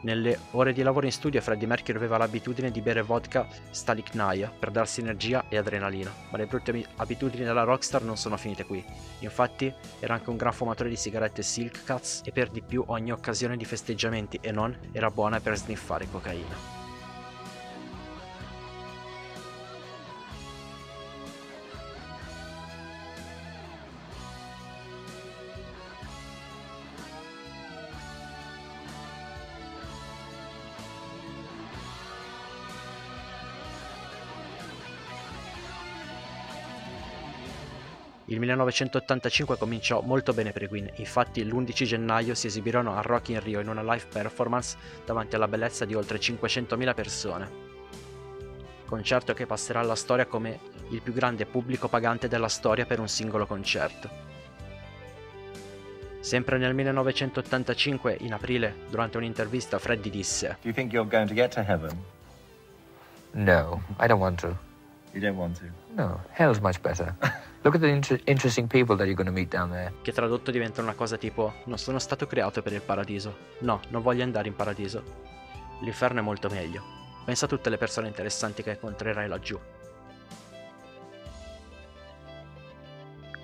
Nelle 0.06 0.38
ore 0.52 0.72
di 0.72 0.84
lavoro 0.84 1.08
in 1.08 1.12
studio 1.12 1.42
Freddie 1.42 1.66
Mercury 1.66 1.98
aveva 1.98 2.18
l'abitudine 2.18 2.70
di 2.70 2.80
bere 2.80 3.02
vodka 3.02 3.48
Stalichnaya 3.72 4.52
per 4.52 4.70
darsi 4.70 5.00
energia 5.00 5.46
e 5.50 5.58
adrenalina, 5.58 6.14
ma 6.30 6.38
le 6.38 6.46
brutte 6.46 6.86
abitudini 6.98 7.44
della 7.44 7.64
rockstar 7.64 8.04
non 8.04 8.16
sono 8.16 8.38
finite 8.38 8.66
qui. 8.66 8.86
Infatti 9.22 9.74
era 10.00 10.14
anche 10.14 10.30
un 10.30 10.38
gran 10.38 10.54
fumatore 10.54 10.90
di 10.90 10.96
sigarette 10.96 11.42
Silk 11.42 11.84
Cuts 11.88 12.22
e 12.24 12.32
per 12.32 12.52
di 12.52 12.62
più 12.62 12.84
ogni 12.86 13.12
occasione 13.12 13.58
di 13.58 13.66
festeggiamenti 13.66 14.38
e 14.42 14.52
non 14.52 14.78
era 14.92 15.10
buona 15.10 15.40
per 15.40 15.58
sniffare 15.58 16.08
cocaina. 16.12 16.85
Il 38.36 38.42
1985 38.42 39.58
cominciò 39.58 40.02
molto 40.02 40.34
bene 40.34 40.52
per 40.52 40.64
i 40.64 40.68
Queen, 40.68 40.90
infatti 40.96 41.42
l'11 41.46 41.86
gennaio 41.86 42.36
si 42.36 42.48
esibirono 42.48 42.94
a 42.94 43.00
Rock 43.00 43.30
in 43.30 43.40
Rio 43.40 43.62
in 43.62 43.70
una 43.70 43.82
live 43.82 44.08
performance 44.12 44.76
davanti 45.06 45.36
alla 45.36 45.48
bellezza 45.48 45.86
di 45.86 45.96
oltre 45.96 46.20
500.000 46.20 46.94
persone. 46.94 47.50
Concerto 48.86 49.34
che 49.34 49.46
passerà 49.46 49.80
alla 49.80 49.96
storia 49.96 50.26
come 50.26 50.60
il 50.90 51.02
più 51.02 51.14
grande 51.14 51.46
pubblico 51.46 51.88
pagante 51.88 52.28
della 52.28 52.50
storia 52.50 52.86
per 52.86 53.00
un 53.00 53.08
singolo 53.08 53.46
concerto. 53.46 54.10
Sempre 56.20 56.58
nel 56.58 56.74
1985, 56.74 58.18
in 58.20 58.34
aprile, 58.34 58.80
durante 58.90 59.16
un'intervista, 59.16 59.80
Freddy 59.80 60.10
disse: 60.10 60.58
Do 60.62 60.68
you 60.68 60.74
think 60.74 60.92
you're 60.92 61.10
going 61.10 61.30
to 61.30 61.34
get 61.34 61.54
to 61.54 61.62
heaven? 61.62 62.04
No, 63.32 63.82
I 63.98 64.08
don't 64.08 64.20
want 64.20 64.42
to. 64.42 64.75
You 65.16 65.22
don't 65.22 65.38
want 65.38 65.58
to. 65.60 65.66
No, 65.96 66.20
hell's 66.38 66.60
much 66.60 66.82
better. 66.82 67.16
Look 67.64 67.76
at 67.76 67.82
the 67.82 67.88
inter- 67.88 68.20
interesting 68.26 68.68
people 68.68 68.98
that 68.98 69.06
you're 69.06 69.16
going 69.16 69.28
to 69.28 69.32
meet 69.32 69.50
down 69.50 69.72
there. 69.72 69.94
Che 70.02 70.12
tradotto 70.12 70.52
diventa 70.52 70.82
una 70.82 70.94
cosa 70.94 71.16
tipo: 71.18 71.54
Non 71.66 71.78
sono 71.78 72.00
stato 72.00 72.28
creato 72.28 72.62
per 72.62 72.74
il 72.74 72.82
paradiso. 72.82 73.36
No, 73.60 73.80
non 73.90 74.02
voglio 74.02 74.24
andare 74.24 74.50
in 74.50 74.56
paradiso. 74.56 75.02
L'inferno 75.82 76.20
è 76.20 76.22
molto 76.22 76.50
meglio. 76.50 76.84
Pensa 77.24 77.46
a 77.46 77.48
tutte 77.48 77.70
le 77.70 77.78
persone 77.78 78.08
interessanti 78.08 78.62
che 78.62 78.72
incontrerai 78.72 79.30
laggiù. 79.30 79.58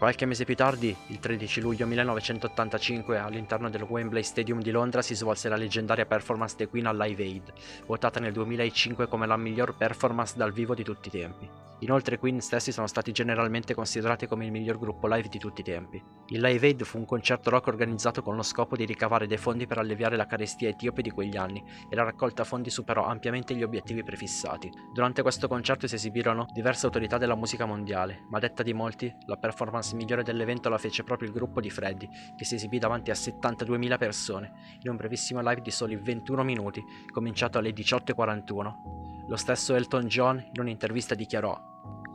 Qualche 0.02 0.26
mese 0.26 0.46
più 0.46 0.56
tardi, 0.56 0.98
il 1.10 1.20
13 1.20 1.62
luglio 1.62 1.86
1985, 1.86 3.20
all'interno 3.20 3.70
del 3.70 3.84
Wembley 3.84 4.24
Stadium 4.24 4.60
di 4.60 4.72
Londra 4.72 5.04
si 5.04 5.14
svolse 5.14 5.48
la 5.48 5.56
leggendaria 5.56 6.08
performance 6.08 6.56
The 6.56 6.68
Queen 6.70 6.88
a 6.88 6.92
Live 6.92 7.22
Aid, 7.22 7.54
votata 7.86 8.20
nel 8.20 8.34
2005 8.34 9.08
come 9.08 9.28
la 9.28 9.38
miglior 9.38 9.78
performance 9.78 10.34
dal 10.36 10.54
vivo 10.54 10.74
di 10.74 10.82
tutti 10.82 11.10
i 11.10 11.12
tempi. 11.12 11.48
Inoltre 11.82 12.16
i 12.16 12.18
Queen 12.20 12.42
stessi 12.42 12.72
sono 12.72 12.86
stati 12.86 13.12
generalmente 13.12 13.74
considerati 13.74 14.28
come 14.28 14.46
il 14.46 14.52
miglior 14.52 14.78
gruppo 14.78 15.08
live 15.08 15.30
di 15.30 15.40
tutti 15.40 15.62
i 15.62 15.64
tempi. 15.64 16.02
Il 16.28 16.40
Live 16.40 16.68
Aid 16.68 16.84
fu 16.84 17.00
un 17.00 17.06
concerto 17.06 17.50
rock 17.50 17.68
organizzato 17.68 18.22
con 18.22 18.36
lo 18.36 18.44
scopo 18.44 18.76
di 18.76 18.86
ricavare 18.86 19.26
dei 19.26 19.38
fondi 19.38 19.66
per 19.66 19.80
alleviare 19.80 20.16
la 20.16 20.28
carestia 20.28 20.70
etiope 20.70 21.02
di 21.02 21.10
quegli 21.10 21.38
anni 21.38 21.64
e 21.90 21.96
la 21.96 22.04
raccolta 22.04 22.44
fondi 22.44 22.70
superò 22.70 23.06
ampiamente 23.06 23.56
gli 23.56 23.64
obiettivi 23.64 24.04
prefissati. 24.04 24.72
Durante 24.94 25.24
questo 25.24 25.48
concerto 25.48 25.88
si 25.88 25.96
esibirono 25.96 26.46
diverse 26.54 26.86
autorità 26.86 27.18
della 27.18 27.36
musica 27.36 27.66
mondiale, 27.66 28.26
ma 28.30 28.38
detta 28.38 28.62
di 28.62 28.74
molti, 28.74 29.12
la 29.26 29.38
performance 29.38 29.91
migliore 29.96 30.24
dell'evento 30.24 30.70
la 30.70 30.78
fece 30.78 31.04
proprio 31.04 31.28
il 31.28 31.34
gruppo 31.34 31.60
di 31.62 31.70
Freddy, 31.70 32.08
che 32.36 32.46
si 32.46 32.56
esibì 32.56 32.80
davanti 32.80 33.12
a 33.12 33.16
72.000 33.16 33.98
persone, 33.98 34.52
in 34.82 34.90
un 34.90 34.96
brevissimo 34.96 35.42
live 35.42 35.62
di 35.62 35.72
soli 35.72 35.96
21 35.96 36.44
minuti, 36.44 36.84
cominciato 37.12 37.58
alle 37.58 37.72
18.41. 37.72 39.28
Lo 39.28 39.36
stesso 39.36 39.76
Elton 39.76 40.08
John 40.08 40.38
in 40.38 40.60
un'intervista 40.60 41.16
dichiarò 41.16 41.58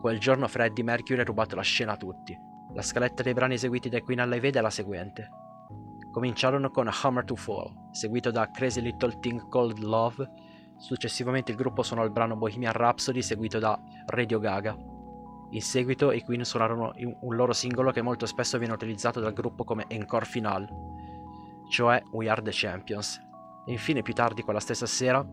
Quel 0.01 0.19
giorno 0.19 0.47
Freddie 0.49 0.85
Mercury 0.85 1.21
ha 1.21 1.25
rubato 1.25 1.57
la 1.57 1.63
scena 1.63 1.93
a 1.93 1.97
tutti. 1.97 2.37
La 2.75 2.83
scaletta 2.83 3.23
dei 3.23 3.33
brani 3.33 3.55
eseguiti 3.55 3.89
dai 3.89 4.03
Queen 4.03 4.29
Live 4.29 4.47
Aid 4.47 4.57
è 4.57 4.61
la 4.61 4.71
seguente. 4.71 5.31
Cominciarono 6.11 6.71
con 6.71 6.89
Hammer 7.03 7.25
to 7.25 7.37
Fall, 7.37 7.91
seguito 7.91 8.31
da 8.31 8.51
Crazy 8.51 8.81
Little 8.81 9.19
Thing 9.19 9.49
Called 9.49 9.79
Love, 9.79 10.29
successivamente 10.79 11.51
il 11.51 11.57
gruppo 11.57 11.83
suonò 11.83 12.05
il 12.05 12.13
brano 12.13 12.37
Bohemian 12.37 12.73
Rhapsody 12.73 13.23
seguito 13.23 13.59
da 13.59 13.79
Radio 14.07 14.39
Gaga. 14.39 14.96
In 15.51 15.63
seguito 15.63 16.13
i 16.13 16.23
Queen 16.23 16.45
suonarono 16.45 16.93
un 16.97 17.35
loro 17.35 17.53
singolo 17.53 17.91
che 17.91 18.03
molto 18.03 18.27
spesso 18.27 18.59
viene 18.59 18.75
utilizzato 18.75 19.21
dal 19.21 19.33
gruppo 19.33 19.65
come 19.65 19.85
encore 19.89 20.25
final, 20.25 20.69
cioè 21.71 22.03
We 22.11 22.29
Are 22.29 22.43
the 22.43 22.51
Champions. 22.53 23.21
E 23.67 23.73
infine 23.73 24.03
più 24.03 24.15
tardi 24.15 24.43
quella 24.43 24.61
stessa 24.61 24.87
sera 24.87 25.27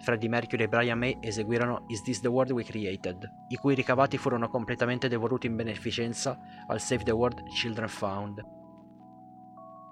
Freddie 0.00 0.28
Mercury 0.28 0.64
e 0.64 0.68
Brian 0.68 0.98
May 0.98 1.18
eseguirono 1.20 1.84
Is 1.88 2.02
This 2.02 2.20
the 2.20 2.28
World 2.28 2.52
We 2.52 2.64
Created, 2.64 3.28
i 3.48 3.56
cui 3.56 3.74
ricavati 3.74 4.16
furono 4.16 4.48
completamente 4.48 5.08
devoluti 5.08 5.46
in 5.46 5.56
beneficenza 5.56 6.38
al 6.66 6.80
Save 6.80 7.04
the 7.04 7.10
World 7.10 7.42
Children 7.48 7.88
Found. 7.88 8.59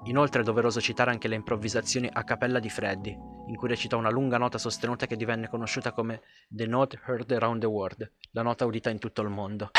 Inoltre 0.04 0.40
è 0.40 0.44
doveroso 0.44 0.80
citare 0.80 1.11
anche 1.11 1.28
le 1.28 1.34
improvvisazioni 1.34 2.08
a 2.11 2.24
cappella 2.24 2.61
di 2.61 2.70
Freddie, 2.70 3.18
in 3.46 3.56
cui 3.56 3.68
recitò 3.68 3.98
una 3.98 4.11
lunga 4.11 4.38
nota 4.38 4.56
sostenuta 4.56 5.06
che 5.06 5.16
divenne 5.16 5.48
conosciuta 5.48 5.92
come 5.92 6.22
The 6.48 6.66
Note 6.66 7.00
Heard 7.06 7.30
Around 7.32 7.61
the 7.61 7.66
World, 7.66 8.12
la 8.30 8.42
nota 8.42 8.64
udita 8.64 8.90
in 8.90 8.98
tutto 8.98 9.22
il 9.22 9.28
mondo. 9.28 9.70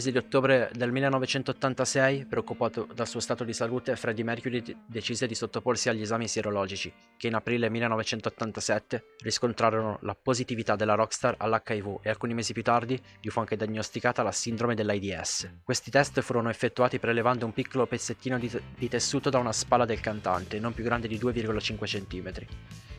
Mese 0.00 0.12
di 0.12 0.16
ottobre 0.16 0.70
del 0.72 0.92
1986, 0.92 2.24
preoccupato 2.24 2.88
dal 2.94 3.06
suo 3.06 3.20
stato 3.20 3.44
di 3.44 3.52
salute, 3.52 3.96
Freddie 3.96 4.24
Mercury 4.24 4.62
decise 4.86 5.26
di 5.26 5.34
sottoporsi 5.34 5.90
agli 5.90 6.00
esami 6.00 6.26
sierologici, 6.26 6.90
che 7.18 7.26
in 7.26 7.34
aprile 7.34 7.68
1987 7.68 9.16
riscontrarono 9.18 9.98
la 10.00 10.14
positività 10.14 10.74
della 10.74 10.94
rockstar 10.94 11.34
all'HIV 11.36 11.98
e 12.00 12.08
alcuni 12.08 12.32
mesi 12.32 12.54
più 12.54 12.62
tardi 12.62 12.98
gli 13.20 13.28
fu 13.28 13.40
anche 13.40 13.56
diagnosticata 13.56 14.22
la 14.22 14.32
sindrome 14.32 14.74
dell'AIDS. 14.74 15.58
Questi 15.62 15.90
test 15.90 16.22
furono 16.22 16.48
effettuati 16.48 16.98
prelevando 16.98 17.44
un 17.44 17.52
piccolo 17.52 17.86
pezzettino 17.86 18.38
di, 18.38 18.50
di 18.78 18.88
tessuto 18.88 19.28
da 19.28 19.36
una 19.36 19.52
spalla 19.52 19.84
del 19.84 20.00
cantante, 20.00 20.58
non 20.58 20.72
più 20.72 20.82
grande 20.82 21.08
di 21.08 21.18
2,5 21.18 22.06
cm. 22.06 22.46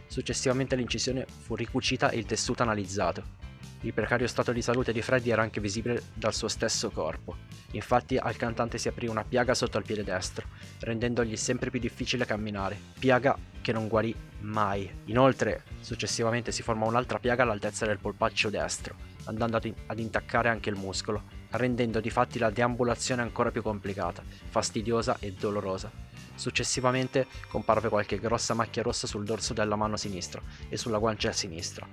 Successivamente 0.05 0.75
l'incisione 0.75 1.25
fu 1.25 1.55
ricucita 1.55 2.11
e 2.11 2.19
il 2.19 2.25
tessuto 2.25 2.61
analizzato. 2.61 3.50
Il 3.83 3.93
precario 3.93 4.27
stato 4.27 4.51
di 4.51 4.61
salute 4.61 4.93
di 4.93 5.01
Freddy 5.01 5.31
era 5.31 5.41
anche 5.41 5.59
visibile 5.59 6.03
dal 6.13 6.35
suo 6.35 6.47
stesso 6.47 6.91
corpo. 6.91 7.35
Infatti 7.71 8.15
al 8.15 8.35
cantante 8.35 8.77
si 8.77 8.87
aprì 8.87 9.07
una 9.07 9.23
piaga 9.23 9.55
sotto 9.55 9.77
al 9.77 9.83
piede 9.83 10.03
destro, 10.03 10.45
rendendogli 10.81 11.35
sempre 11.35 11.71
più 11.71 11.79
difficile 11.79 12.25
camminare, 12.25 12.77
piaga 12.99 13.35
che 13.59 13.71
non 13.71 13.87
guarì 13.87 14.15
mai. 14.41 14.87
Inoltre, 15.05 15.63
successivamente 15.79 16.51
si 16.51 16.61
formò 16.61 16.87
un'altra 16.87 17.17
piaga 17.17 17.41
all'altezza 17.41 17.87
del 17.87 17.97
polpaccio 17.97 18.51
destro, 18.51 18.93
andando 19.25 19.57
ad, 19.57 19.65
in- 19.65 19.75
ad 19.87 19.97
intaccare 19.97 20.49
anche 20.49 20.69
il 20.69 20.75
muscolo, 20.75 21.23
rendendo 21.51 21.99
di 21.99 22.11
fatti 22.11 22.37
la 22.37 22.51
deambulazione 22.51 23.23
ancora 23.23 23.49
più 23.49 23.63
complicata, 23.63 24.21
fastidiosa 24.49 25.17
e 25.19 25.33
dolorosa. 25.33 25.91
Successivamente 26.35 27.25
comparve 27.47 27.89
qualche 27.89 28.19
grossa 28.19 28.53
macchia 28.53 28.83
rossa 28.83 29.07
sul 29.07 29.25
dorso 29.25 29.53
della 29.53 29.75
mano 29.75 29.97
sinistra 29.97 30.41
e 30.69 30.77
sulla 30.77 30.97
guancia 30.97 31.31
sinistra, 31.31 31.87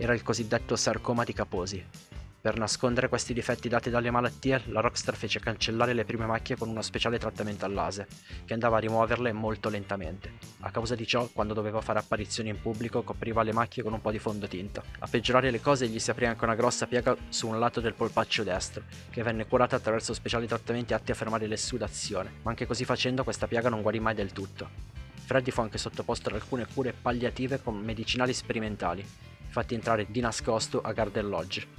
era 0.00 0.14
il 0.14 0.22
cosiddetto 0.22 0.76
sarcoma 0.76 1.24
di 1.24 1.32
Kaposi. 1.32 1.84
Per 2.40 2.56
nascondere 2.56 3.08
questi 3.08 3.34
difetti 3.34 3.68
dati 3.68 3.90
dalle 3.90 4.12
malattie, 4.12 4.62
la 4.66 4.78
Rockstar 4.78 5.16
fece 5.16 5.40
cancellare 5.40 5.92
le 5.92 6.04
prime 6.04 6.24
macchie 6.24 6.56
con 6.56 6.68
uno 6.68 6.82
speciale 6.82 7.18
trattamento 7.18 7.64
al 7.64 7.72
laser, 7.72 8.06
che 8.44 8.52
andava 8.54 8.76
a 8.76 8.80
rimuoverle 8.80 9.32
molto 9.32 9.68
lentamente. 9.68 10.34
A 10.60 10.70
causa 10.70 10.94
di 10.94 11.04
ciò, 11.04 11.28
quando 11.32 11.52
doveva 11.52 11.80
fare 11.80 11.98
apparizioni 11.98 12.48
in 12.48 12.60
pubblico, 12.60 13.02
copriva 13.02 13.42
le 13.42 13.52
macchie 13.52 13.82
con 13.82 13.92
un 13.92 14.00
po' 14.00 14.12
di 14.12 14.20
fondotinta. 14.20 14.84
A 15.00 15.08
peggiorare 15.08 15.50
le 15.50 15.60
cose, 15.60 15.88
gli 15.88 15.98
si 15.98 16.12
aprì 16.12 16.26
anche 16.26 16.44
una 16.44 16.54
grossa 16.54 16.86
piega 16.86 17.16
su 17.28 17.48
un 17.48 17.58
lato 17.58 17.80
del 17.80 17.94
polpaccio 17.94 18.44
destro, 18.44 18.84
che 19.10 19.24
venne 19.24 19.46
curata 19.46 19.74
attraverso 19.74 20.14
speciali 20.14 20.46
trattamenti 20.46 20.94
atti 20.94 21.10
a 21.10 21.16
fermare 21.16 21.48
l'essudazione, 21.48 22.34
ma 22.42 22.50
anche 22.50 22.66
così 22.66 22.84
facendo 22.84 23.24
questa 23.24 23.48
piaga 23.48 23.68
non 23.68 23.82
guarì 23.82 23.98
mai 23.98 24.14
del 24.14 24.30
tutto. 24.30 24.70
Freddy 25.28 25.50
fu 25.50 25.60
anche 25.60 25.76
sottoposto 25.76 26.28
ad 26.28 26.36
alcune 26.36 26.66
cure 26.72 26.94
palliative 26.94 27.60
con 27.60 27.76
medicinali 27.76 28.32
sperimentali, 28.32 29.04
fatti 29.48 29.74
entrare 29.74 30.06
di 30.08 30.20
nascosto 30.20 30.80
a 30.80 30.92
Garden 30.92 31.28
Lodge. 31.28 31.77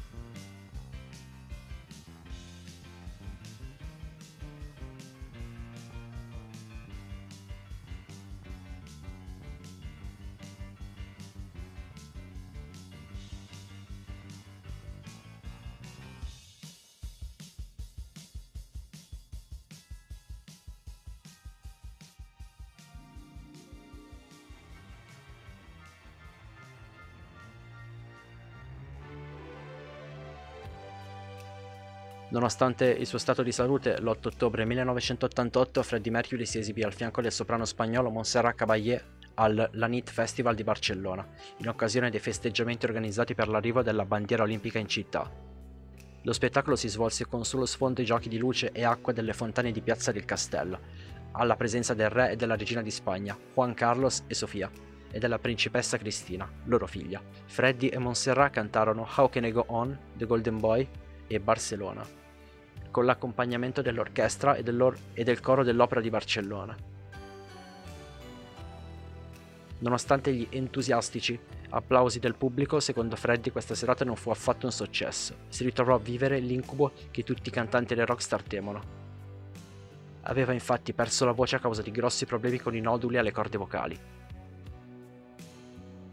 Nonostante 32.32 32.86
il 32.86 33.08
suo 33.08 33.18
stato 33.18 33.42
di 33.42 33.52
salute, 33.52 34.00
l'8 34.00 34.28
ottobre 34.28 34.64
1988 34.64 35.82
Freddie 35.82 36.12
Mercury 36.12 36.46
si 36.46 36.60
esibì 36.60 36.84
al 36.84 36.94
fianco 36.94 37.22
del 37.22 37.32
soprano 37.32 37.66
spagnolo 37.66 38.12
Montserrat 38.12 38.54
Caballé 38.54 39.04
al 39.34 39.70
Lanit 39.74 40.12
Festival 40.12 40.54
di 40.54 40.64
Barcellona, 40.64 41.28
in 41.58 41.70
occasione 41.70 42.12
dei 42.12 42.20
festeggiamenti 42.20 42.86
organizzati 42.86 43.34
per 43.34 43.48
l'arrivo 43.48 43.82
della 43.82 44.06
bandiera 44.06 44.44
olimpica 44.44 44.78
in 44.78 44.88
città. 44.88 45.28
Lo 46.22 46.34
spettacolo 46.34 46.76
si 46.76 46.88
svolse 46.88 47.26
con 47.26 47.46
sullo 47.46 47.66
sfondo 47.66 48.02
i 48.02 48.06
giochi 48.06 48.30
di 48.30 48.38
luce 48.38 48.72
e 48.74 48.84
acqua 48.84 49.12
delle 49.12 49.34
fontane 49.34 49.72
di 49.72 49.82
Piazza 49.82 50.12
del 50.12 50.26
Castello, 50.26 50.80
alla 51.32 51.56
presenza 51.56 51.96
del 51.96 52.12
re 52.12 52.32
e 52.32 52.36
della 52.36 52.56
regina 52.56 52.84
di 52.84 52.92
Spagna, 52.92 53.36
Juan 53.56 53.74
Carlos 53.74 54.26
e 54.28 54.36
Sofia, 54.36 54.70
e 55.10 55.18
della 55.18 55.40
principessa 55.40 55.98
Cristina, 55.98 56.48
loro 56.66 56.86
figlia. 56.86 57.20
Freddie 57.46 57.90
e 57.90 57.98
Montserrat 57.98 58.52
cantarono 58.52 59.08
How 59.16 59.30
Can 59.30 59.46
I 59.46 59.52
Go 59.52 59.64
On, 59.70 59.98
The 60.16 60.28
Golden 60.28 60.60
Boy 60.60 60.88
e 61.26 61.40
Barcelona 61.40 62.19
con 62.92 63.06
l'accompagnamento 63.06 63.82
dell'orchestra 63.82 64.56
e, 64.56 64.64
e 65.14 65.24
del 65.24 65.40
coro 65.40 65.64
dell'Opera 65.64 66.02
di 66.02 66.10
Barcellona. 66.10 66.76
Nonostante 69.80 70.34
gli 70.34 70.46
entusiastici 70.50 71.40
applausi 71.70 72.20
del 72.20 72.36
pubblico, 72.36 72.80
secondo 72.80 73.16
Freddy 73.16 73.50
questa 73.50 73.76
serata 73.76 74.04
non 74.04 74.16
fu 74.16 74.30
affatto 74.30 74.66
un 74.66 74.72
successo. 74.72 75.36
Si 75.48 75.64
ritrovò 75.64 75.96
a 75.96 76.00
vivere 76.00 76.40
l'incubo 76.40 76.92
che 77.12 77.24
tutti 77.24 77.48
i 77.50 77.52
cantanti 77.52 77.96
dei 77.96 78.06
rockstar 78.06 78.44
temono. 78.44 78.82
Aveva 80.24 80.52
infatti 80.52 80.94
perso 80.94 81.26
la 81.26 81.32
voce 81.32 81.56
a 81.56 81.60
causa 81.60 81.82
di 81.82 81.92
grossi 81.92 82.26
problemi 82.26 82.60
con 82.60 82.76
i 82.76 82.82
noduli 82.82 83.18
alle 83.18 83.32
corde 83.32 83.58
vocali. 83.58 84.00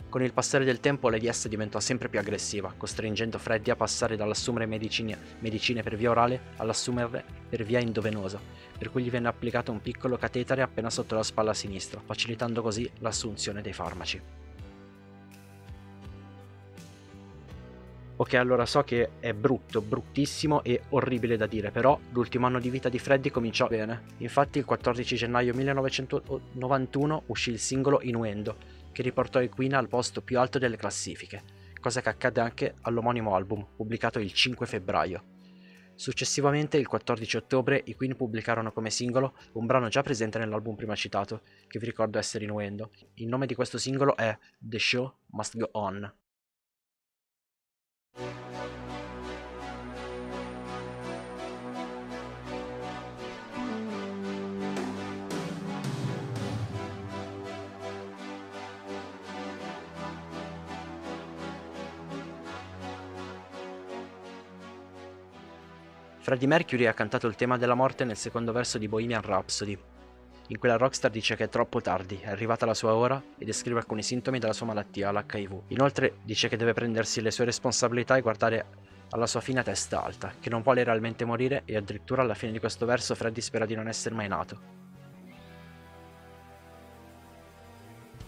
Con 0.09 0.23
il 0.23 0.33
passare 0.33 0.65
del 0.65 0.81
tempo 0.81 1.11
l'AIDS 1.11 1.49
diventò 1.49 1.81
sempre 1.81 2.09
più 2.09 2.19
aggressiva, 2.19 2.73
costringendo 2.77 3.39
Freddy 3.39 3.71
a 3.71 3.77
passare 3.77 4.17
dall'assumere 4.17 4.65
medicine, 4.65 5.19
medicine 5.41 5.83
per 5.83 5.97
via 5.97 6.11
orale 6.11 6.41
all'assumerle 6.57 7.25
per 7.49 7.65
via 7.65 7.81
endovenosa, 7.81 8.41
per 8.79 8.91
cui 8.91 9.03
gli 9.03 9.11
venne 9.11 9.29
applicato 9.29 9.73
un 9.73 9.83
piccolo 9.83 10.17
catetere 10.17 10.63
appena 10.63 10.91
sotto 10.91 11.17
la 11.17 11.23
spalla 11.23 11.53
sinistra, 11.53 12.01
facilitando 12.05 12.63
così 12.63 12.89
l'assunzione 13.01 13.61
dei 13.61 13.73
farmaci. 13.73 14.21
Ok, 18.19 18.33
allora 18.35 18.65
so 18.65 18.83
che 18.83 19.11
è 19.21 19.35
brutto, 19.35 19.83
bruttissimo 19.83 20.63
e 20.63 20.81
orribile 20.91 21.37
da 21.37 21.47
dire, 21.47 21.71
però 21.71 21.99
l'ultimo 22.13 22.47
anno 22.47 22.59
di 22.59 22.71
vita 22.71 22.89
di 22.89 22.99
Freddy 22.99 23.29
cominciò 23.29 23.67
bene. 23.67 24.05
Infatti 24.19 24.57
il 24.57 24.65
14 24.65 25.17
gennaio 25.17 25.53
1991 25.53 27.25
uscì 27.27 27.51
il 27.51 27.59
singolo 27.59 28.01
Inuendo, 28.01 28.57
che 28.97 29.03
riportò 29.03 29.43
i 29.43 29.51
Queen 29.51 29.75
al 29.75 29.89
posto 29.89 30.23
più 30.23 30.39
alto 30.39 30.59
delle 30.59 30.79
classifiche, 30.79 31.43
cosa 31.83 32.01
che 32.01 32.09
accadde 32.09 32.41
anche 32.41 32.77
all'omonimo 32.81 33.35
album, 33.35 33.67
pubblicato 33.77 34.19
il 34.19 34.33
5 34.33 34.65
febbraio. 34.65 35.23
Successivamente, 35.95 36.79
il 36.79 36.87
14 36.87 37.37
ottobre, 37.37 37.83
i 37.85 37.95
Queen 37.95 38.17
pubblicarono 38.17 38.73
come 38.73 38.89
singolo 38.89 39.37
un 39.53 39.67
brano 39.67 39.89
già 39.89 40.01
presente 40.01 40.39
nell'album 40.39 40.77
prima 40.77 40.95
citato, 40.95 41.43
che 41.67 41.79
vi 41.79 41.85
ricordo 41.85 42.17
essere 42.17 42.45
Innuendo. 42.45 42.91
Il 43.17 43.27
nome 43.27 43.45
di 43.45 43.55
questo 43.55 43.77
singolo 43.77 44.17
è 44.17 44.35
The 44.57 44.79
Show 44.79 45.13
Must 45.27 45.59
Go 45.59 45.69
On. 45.73 46.15
Freddie 66.27 66.49
Mercury 66.49 66.87
ha 66.87 66.93
cantato 66.93 67.29
il 67.29 67.37
tema 67.37 67.57
della 67.57 67.75
morte 67.75 68.03
nel 68.03 68.17
secondo 68.17 68.51
verso 68.51 68.79
di 68.79 68.89
Bohemian 68.89 69.23
Rhapsody. 69.23 69.79
In 70.49 70.59
quella 70.59 70.77
rockstar 70.77 71.09
dice 71.09 71.37
che 71.37 71.45
è 71.45 71.49
troppo 71.49 71.81
tardi, 71.81 72.19
è 72.21 72.29
arrivata 72.29 72.67
la 72.67 72.75
sua 72.75 72.97
ora 72.97 73.23
e 73.39 73.45
descrive 73.45 73.79
alcuni 73.79 74.03
sintomi 74.03 74.41
della 74.41 74.53
sua 74.53 74.67
malattia, 74.67 75.13
l'HIV. 75.13 75.63
Inoltre 75.69 76.17
dice 76.25 76.49
che 76.49 76.57
deve 76.57 76.73
prendersi 76.73 77.21
le 77.21 77.31
sue 77.31 77.45
responsabilità 77.45 78.17
e 78.17 78.23
guardare 78.23 78.67
alla 79.11 79.29
sua 79.29 79.41
fine 79.41 79.63
testa 79.63 80.03
alta, 80.03 80.33
che 80.41 80.51
non 80.51 80.63
vuole 80.63 80.83
realmente 80.83 81.25
morire 81.25 81.63
e 81.65 81.77
addirittura 81.77 82.23
alla 82.23 82.35
fine 82.35 82.51
di 82.51 82.59
questo 82.59 82.87
verso 82.87 83.15
Freddie 83.15 83.41
spera 83.41 83.65
di 83.65 83.77
non 83.77 83.87
essere 83.87 84.17
mai 84.17 84.27
nato. 84.27 84.86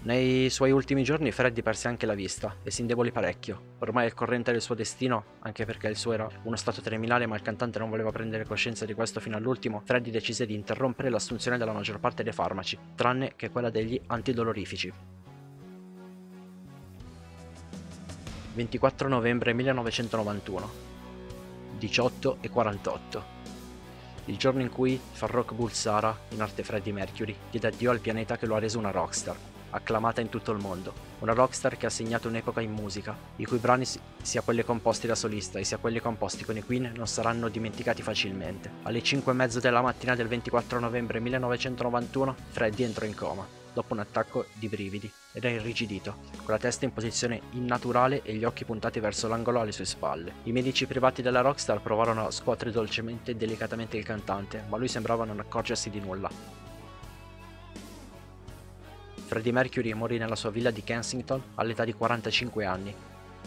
Nei 0.01 0.49
suoi 0.49 0.71
ultimi 0.71 1.03
giorni 1.03 1.33
Freddy 1.33 1.61
perse 1.61 1.89
anche 1.89 2.07
la 2.07 2.15
vista 2.15 2.55
e 2.63 2.71
si 2.71 2.83
indebolì 2.83 3.11
parecchio. 3.11 3.75
Ormai 3.81 4.05
al 4.05 4.15
corrente 4.15 4.53
del 4.53 4.63
suo 4.63 4.77
destino, 4.77 5.25
anche 5.41 5.65
perché 5.65 5.89
il 5.89 5.97
suo 5.97 6.13
era 6.13 6.29
uno 6.45 6.55
stato 6.55 6.81
terminale 6.81 7.27
ma 7.27 7.35
il 7.35 7.43
cantante 7.43 7.81
non 7.81 7.91
voleva 7.91 8.13
prendere 8.13 8.47
coscienza 8.47 8.85
di 8.85 8.95
questo 8.95 9.19
fino 9.19 9.37
all'ultimo, 9.37 9.83
Freddy 9.85 10.11
decise 10.11 10.47
di 10.47 10.55
interrompere 10.55 11.11
l'assunzione 11.11 11.59
della 11.59 11.73
maggior 11.73 11.99
parte 11.99 12.23
dei 12.23 12.33
farmaci, 12.33 12.79
tranne 12.95 13.33
che 13.35 13.51
quella 13.51 13.71
degli 13.71 14.01
antidolorifici. 14.07 14.93
24 18.55 19.09
novembre 19.09 19.53
1991 19.53 20.71
18 21.79 22.39
e 22.41 22.51
48 22.51 23.37
il 24.25 24.37
giorno 24.37 24.61
in 24.61 24.69
cui 24.69 25.01
Farrokh 25.13 25.55
Bulsara, 25.55 26.17
in 26.31 26.43
arte 26.43 26.63
Freddie 26.63 26.93
Mercury, 26.93 27.35
diede 27.51 27.69
addio 27.69 27.91
al 27.91 28.01
pianeta 28.01 28.37
che 28.37 28.45
lo 28.45 28.57
ha 28.57 28.59
reso 28.59 28.79
una 28.79 28.91
rockstar, 28.91 29.37
acclamata 29.71 30.21
in 30.21 30.29
tutto 30.29 30.53
il 30.53 30.59
mondo. 30.59 30.93
Una 31.21 31.33
rockstar 31.33 31.77
che 31.77 31.87
ha 31.87 31.91
segnato 31.91 32.29
un'epoca 32.29 32.61
in 32.61 32.73
musica, 32.73 33.17
i 33.37 33.45
cui 33.45 33.59
brani 33.59 33.85
sia 34.23 34.41
quelli 34.43 34.65
composti 34.65 35.07
da 35.07 35.15
solista 35.15 35.59
e 35.59 35.65
sia 35.65 35.79
quelli 35.79 36.01
composti 36.01 36.45
con 36.45 36.57
i 36.57 36.63
Queen 36.63 36.93
non 36.95 37.07
saranno 37.07 37.49
dimenticati 37.49 38.03
facilmente. 38.03 38.71
Alle 38.83 39.03
5 39.03 39.33
e 39.33 39.35
mezzo 39.35 39.61
della 39.61 39.83
mattina 39.83 40.15
del 40.15 40.29
24 40.29 40.79
novembre 40.79 41.21
1991 41.21 42.37
Freddy 42.51 42.85
entrò 42.85 43.07
in 43.07 43.15
coma, 43.15 43.47
dopo 43.73 43.95
un 43.95 44.01
attacco 44.01 44.47
di 44.55 44.69
brividi, 44.69 45.11
ed 45.33 45.45
è 45.45 45.49
irrigidito, 45.51 46.17
con 46.45 46.53
la 46.53 46.59
testa 46.59 46.85
in 46.85 46.93
posizione 46.93 47.41
innaturale 47.53 48.23
e 48.23 48.35
gli 48.35 48.45
occhi 48.45 48.65
puntati 48.65 49.01
verso 49.01 49.29
l'angolo 49.29 49.61
alle 49.61 49.73
sue 49.73 49.85
spalle. 49.85 50.35
I 50.45 50.53
medici 50.53 50.87
privati 50.87 51.23
della 51.23 51.41
rockstar 51.41 51.81
provarono 51.81 52.27
a 52.27 52.31
scuotere 52.31 52.71
dolcemente 52.71 53.33
e 53.33 53.37
delicatamente 53.37 53.97
il 53.97 54.05
cantante, 54.05 54.65
ma 54.69 54.77
lui 54.77 54.89
sembrava 54.89 55.25
non 55.25 55.41
accorgersi 55.41 55.91
di 55.91 56.01
nulla. 56.01 56.59
Freddie 59.29 59.53
Mercury 59.53 59.93
morì 59.93 60.17
nella 60.17 60.37
sua 60.37 60.49
villa 60.49 60.71
di 60.71 60.83
Kensington 60.83 61.43
all'età 61.57 61.85
di 61.85 61.93
45 61.93 62.65
anni, 62.65 62.95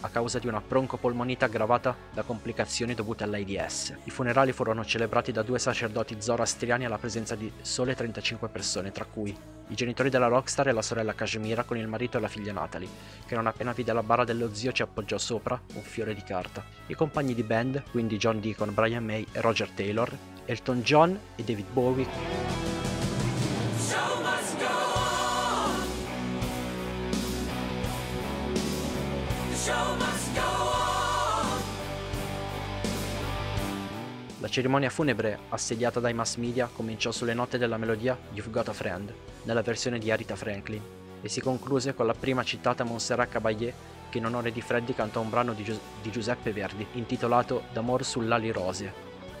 a 0.02 0.08
causa 0.10 0.38
di 0.38 0.46
una 0.46 0.62
broncopolmonite 0.64 1.44
aggravata 1.44 1.96
da 2.14 2.22
complicazioni 2.22 2.94
dovute 2.94 3.24
all'AIDS. 3.24 3.96
I 4.04 4.10
funerali 4.10 4.52
furono 4.52 4.84
celebrati 4.84 5.32
da 5.32 5.42
due 5.42 5.58
sacerdoti 5.58 6.18
zoroastriani 6.20 6.84
alla 6.84 6.98
presenza 6.98 7.34
di 7.34 7.50
sole 7.62 7.96
35 7.96 8.48
persone, 8.48 8.92
tra 8.92 9.04
cui 9.04 9.36
i 9.66 9.74
genitori 9.74 10.08
della 10.08 10.28
rockstar 10.28 10.68
e 10.68 10.72
la 10.72 10.82
sorella 10.82 11.14
Kashmira 11.14 11.64
con 11.64 11.76
il 11.76 11.88
marito 11.88 12.16
e 12.16 12.20
la 12.20 12.28
figlia 12.28 12.52
Natalie, 12.52 12.88
che 13.26 13.34
non 13.34 13.48
appena 13.48 13.72
vide 13.72 13.92
la 13.92 14.04
bara 14.04 14.22
dello 14.22 14.54
zio 14.54 14.70
ci 14.70 14.82
appoggiò 14.82 15.18
sopra 15.18 15.60
un 15.74 15.82
fiore 15.82 16.14
di 16.14 16.22
carta. 16.22 16.64
I 16.86 16.94
compagni 16.94 17.34
di 17.34 17.42
band, 17.42 17.82
quindi 17.90 18.18
John 18.18 18.38
Deacon, 18.38 18.72
Brian 18.72 19.04
May 19.04 19.26
e 19.32 19.40
Roger 19.40 19.68
Taylor, 19.70 20.16
Elton 20.44 20.82
John 20.82 21.18
e 21.34 21.42
David 21.42 21.66
Bowie 21.72 22.61
La 34.40 34.48
cerimonia 34.48 34.90
funebre, 34.90 35.38
assediata 35.50 36.00
dai 36.00 36.12
mass 36.14 36.34
media, 36.34 36.68
cominciò 36.72 37.12
sulle 37.12 37.32
note 37.32 37.58
della 37.58 37.76
melodia 37.76 38.18
You've 38.32 38.50
Got 38.50 38.70
a 38.70 38.72
Friend, 38.72 39.14
nella 39.44 39.62
versione 39.62 40.00
di 40.00 40.10
Arita 40.10 40.34
Franklin, 40.34 40.82
e 41.20 41.28
si 41.28 41.40
concluse 41.40 41.94
con 41.94 42.06
la 42.06 42.14
prima 42.14 42.42
citata 42.42 42.82
Montserrat 42.82 43.28
Caballé, 43.28 43.72
che 44.10 44.18
in 44.18 44.26
onore 44.26 44.50
di 44.50 44.60
Freddy 44.60 44.94
cantò 44.94 45.20
un 45.20 45.30
brano 45.30 45.52
di, 45.52 45.62
Gi- 45.62 45.78
di 46.02 46.10
Giuseppe 46.10 46.52
Verdi, 46.52 46.84
intitolato 46.94 47.62
D'amor 47.72 48.04
sull'ali 48.04 48.50
rosee. 48.50 48.92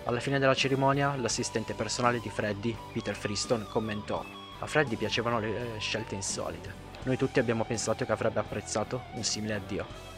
Alla 0.04 0.20
fine 0.20 0.38
della 0.38 0.54
cerimonia, 0.54 1.16
l'assistente 1.16 1.74
personale 1.74 2.20
di 2.20 2.30
Freddy, 2.30 2.76
Peter 2.92 3.16
Freeston, 3.16 3.66
commentò 3.68 4.24
A 4.60 4.66
Freddy 4.66 4.94
piacevano 4.94 5.40
le 5.40 5.74
scelte 5.78 6.14
insolite. 6.14 6.72
Noi 7.02 7.16
tutti 7.16 7.40
abbiamo 7.40 7.64
pensato 7.64 8.04
che 8.04 8.12
avrebbe 8.12 8.38
apprezzato 8.38 9.02
un 9.14 9.24
simile 9.24 9.54
addio. 9.54 10.11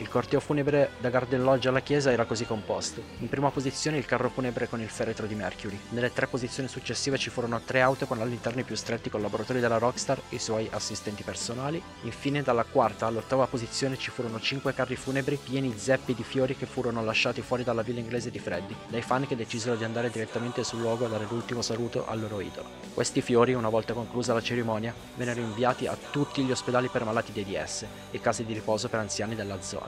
Il 0.00 0.08
corteo 0.08 0.38
funebre 0.38 0.90
da 1.00 1.10
Garden 1.10 1.42
Lodge 1.42 1.68
alla 1.68 1.80
chiesa 1.80 2.12
era 2.12 2.24
così 2.24 2.46
composto. 2.46 3.02
In 3.18 3.28
prima 3.28 3.50
posizione 3.50 3.98
il 3.98 4.06
carro 4.06 4.28
funebre 4.28 4.68
con 4.68 4.80
il 4.80 4.88
feretro 4.88 5.26
di 5.26 5.34
Mercury. 5.34 5.76
Nelle 5.88 6.12
tre 6.12 6.28
posizioni 6.28 6.68
successive 6.68 7.18
ci 7.18 7.30
furono 7.30 7.60
tre 7.64 7.80
auto 7.80 8.06
con 8.06 8.20
all'interno 8.20 8.60
i 8.60 8.64
più 8.64 8.76
stretti 8.76 9.10
collaboratori 9.10 9.58
della 9.58 9.78
Rockstar 9.78 10.20
e 10.28 10.36
i 10.36 10.38
suoi 10.38 10.68
assistenti 10.70 11.24
personali. 11.24 11.82
Infine 12.02 12.42
dalla 12.42 12.62
quarta 12.62 13.06
all'ottava 13.06 13.48
posizione 13.48 13.98
ci 13.98 14.12
furono 14.12 14.38
cinque 14.40 14.72
carri 14.72 14.94
funebri 14.94 15.36
pieni 15.42 15.76
zeppi 15.76 16.14
di 16.14 16.22
fiori 16.22 16.56
che 16.56 16.66
furono 16.66 17.02
lasciati 17.02 17.42
fuori 17.42 17.64
dalla 17.64 17.82
villa 17.82 17.98
inglese 17.98 18.30
di 18.30 18.38
Freddy, 18.38 18.76
dai 18.86 19.02
fan 19.02 19.26
che 19.26 19.34
decisero 19.34 19.74
di 19.74 19.82
andare 19.82 20.10
direttamente 20.10 20.62
sul 20.62 20.80
luogo 20.80 21.06
a 21.06 21.08
dare 21.08 21.26
l'ultimo 21.28 21.60
saluto 21.60 22.06
al 22.06 22.20
loro 22.20 22.40
idolo. 22.40 22.68
Questi 22.94 23.20
fiori, 23.20 23.52
una 23.52 23.68
volta 23.68 23.94
conclusa 23.94 24.32
la 24.32 24.42
cerimonia, 24.42 24.94
vennero 25.16 25.40
inviati 25.40 25.88
a 25.88 25.96
tutti 26.10 26.44
gli 26.44 26.52
ospedali 26.52 26.88
per 26.88 27.04
malati 27.04 27.32
di 27.32 27.40
AIDS 27.56 27.84
e 28.12 28.20
case 28.20 28.44
di 28.44 28.52
riposo 28.52 28.88
per 28.88 29.00
anziani 29.00 29.34
della 29.34 29.60
zona. 29.60 29.87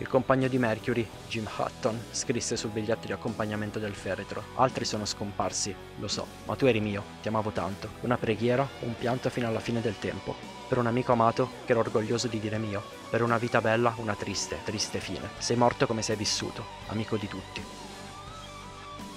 Il 0.00 0.06
compagno 0.06 0.46
di 0.46 0.58
Mercury, 0.58 1.06
Jim 1.28 1.48
Hutton, 1.58 2.00
scrisse 2.12 2.56
sul 2.56 2.70
biglietto 2.70 3.06
di 3.06 3.12
accompagnamento 3.12 3.80
del 3.80 3.94
feretro. 3.94 4.44
Altri 4.54 4.84
sono 4.84 5.04
scomparsi, 5.04 5.74
lo 5.98 6.06
so, 6.06 6.24
ma 6.44 6.54
tu 6.54 6.66
eri 6.66 6.80
mio, 6.80 7.02
ti 7.20 7.26
amavo 7.26 7.50
tanto. 7.50 7.88
Una 8.02 8.16
preghiera, 8.16 8.66
un 8.80 8.96
pianto 8.96 9.28
fino 9.28 9.48
alla 9.48 9.58
fine 9.58 9.80
del 9.80 9.98
tempo. 9.98 10.36
Per 10.68 10.78
un 10.78 10.86
amico 10.86 11.12
amato 11.12 11.50
che 11.64 11.72
ero 11.72 11.80
orgoglioso 11.80 12.28
di 12.28 12.38
dire 12.38 12.58
mio. 12.58 12.82
Per 13.10 13.22
una 13.22 13.38
vita 13.38 13.60
bella, 13.60 13.92
una 13.96 14.14
triste, 14.14 14.58
triste 14.64 15.00
fine. 15.00 15.30
Sei 15.38 15.56
morto 15.56 15.86
come 15.86 16.02
sei 16.02 16.14
vissuto, 16.14 16.64
amico 16.88 17.16
di 17.16 17.26
tutti. 17.26 17.87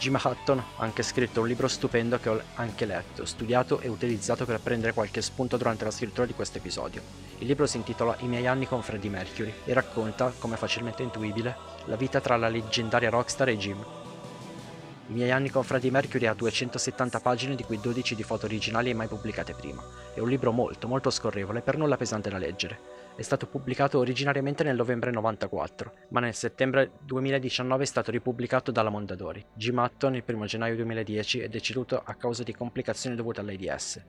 Jim 0.02 0.20
Hutton 0.20 0.58
ha 0.58 0.84
anche 0.84 1.04
scritto 1.04 1.42
un 1.42 1.48
libro 1.48 1.68
stupendo 1.68 2.18
che 2.18 2.30
ho 2.30 2.42
anche 2.56 2.86
letto, 2.86 3.24
studiato 3.24 3.82
e 3.82 3.88
utilizzato 3.88 4.46
per 4.46 4.60
prendere 4.60 4.94
qualche 4.94 5.22
spunto 5.22 5.58
durante 5.58 5.84
la 5.84 5.92
scrittura 5.92 6.26
di 6.26 6.34
questo 6.34 6.58
episodio. 6.58 7.04
Il 7.38 7.46
libro 7.46 7.68
si 7.68 7.78
intitola 7.78 8.16
I 8.22 8.28
miei 8.28 8.48
anni 8.48 8.66
con 8.66 8.82
Freddie 8.82 9.12
Mercury 9.12 9.54
e 9.64 9.74
racconta, 9.74 10.34
come 10.40 10.58
facilmente 10.58 11.04
intuibile, 11.04 11.56
la 11.86 11.98
vita 11.98 12.20
tra 12.20 12.36
la 12.36 12.50
leggendaria 12.50 13.12
rockstar 13.12 13.50
e 13.50 13.58
Jim. 13.58 13.78
I 13.78 15.14
miei 15.14 15.30
anni 15.30 15.52
con 15.52 15.64
Freddie 15.64 15.92
Mercury 15.92 16.26
ha 16.26 16.34
270 16.34 17.20
pagine 17.20 17.54
di 17.54 17.64
cui 17.64 17.80
12 17.80 18.16
di 18.16 18.24
foto 18.24 18.48
originali 18.48 18.96
mai 18.96 19.08
pubblicate 19.08 19.54
prima. 19.54 19.84
È 20.16 20.20
un 20.20 20.30
libro 20.30 20.52
molto, 20.52 20.88
molto 20.88 21.12
scorrevole 21.12 21.62
per 21.62 21.78
nulla 21.78 21.98
pesante 21.98 22.32
da 22.32 22.40
leggere 22.40 23.01
è 23.22 23.24
stato 23.24 23.48
pubblicato 23.48 24.00
originariamente 24.00 24.64
nel 24.64 24.76
novembre 24.76 25.12
94, 25.12 25.94
ma 26.10 26.20
nel 26.20 26.34
settembre 26.34 26.92
2019 27.04 27.84
è 27.84 27.86
stato 27.86 28.10
ripubblicato 28.10 28.72
dalla 28.72 28.90
Mondadori. 28.90 29.46
Jim 29.54 29.78
Hutton 29.78 30.16
il 30.16 30.24
1 30.26 30.46
gennaio 30.46 30.76
2010 30.76 31.40
è 31.40 31.48
deceduto 31.48 32.02
a 32.04 32.16
causa 32.16 32.42
di 32.42 32.54
complicazioni 32.54 33.16
dovute 33.16 33.40
all'AIDS. 33.40 34.04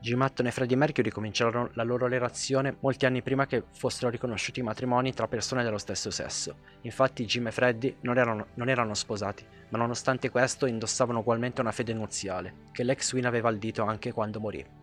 Jim 0.00 0.20
Hutton 0.20 0.46
e 0.46 0.50
Freddie 0.50 0.76
Mercury 0.76 1.08
cominciarono 1.08 1.70
la 1.72 1.82
loro 1.82 2.06
relazione 2.06 2.76
molti 2.80 3.06
anni 3.06 3.22
prima 3.22 3.46
che 3.46 3.64
fossero 3.72 4.10
riconosciuti 4.10 4.60
matrimoni 4.60 5.14
tra 5.14 5.26
persone 5.26 5.64
dello 5.64 5.78
stesso 5.78 6.10
sesso. 6.10 6.56
Infatti 6.82 7.24
Jim 7.24 7.46
e 7.46 7.52
Freddie 7.52 7.96
non 8.02 8.18
erano, 8.18 8.48
non 8.56 8.68
erano 8.68 8.92
sposati, 8.92 9.46
ma 9.70 9.78
nonostante 9.78 10.28
questo 10.28 10.66
indossavano 10.66 11.20
ugualmente 11.20 11.62
una 11.62 11.72
fede 11.72 11.94
nuziale, 11.94 12.66
che 12.70 12.82
l'ex 12.82 13.14
Win 13.14 13.24
aveva 13.24 13.48
al 13.48 13.56
dito 13.56 13.82
anche 13.82 14.12
quando 14.12 14.40
morì. 14.40 14.82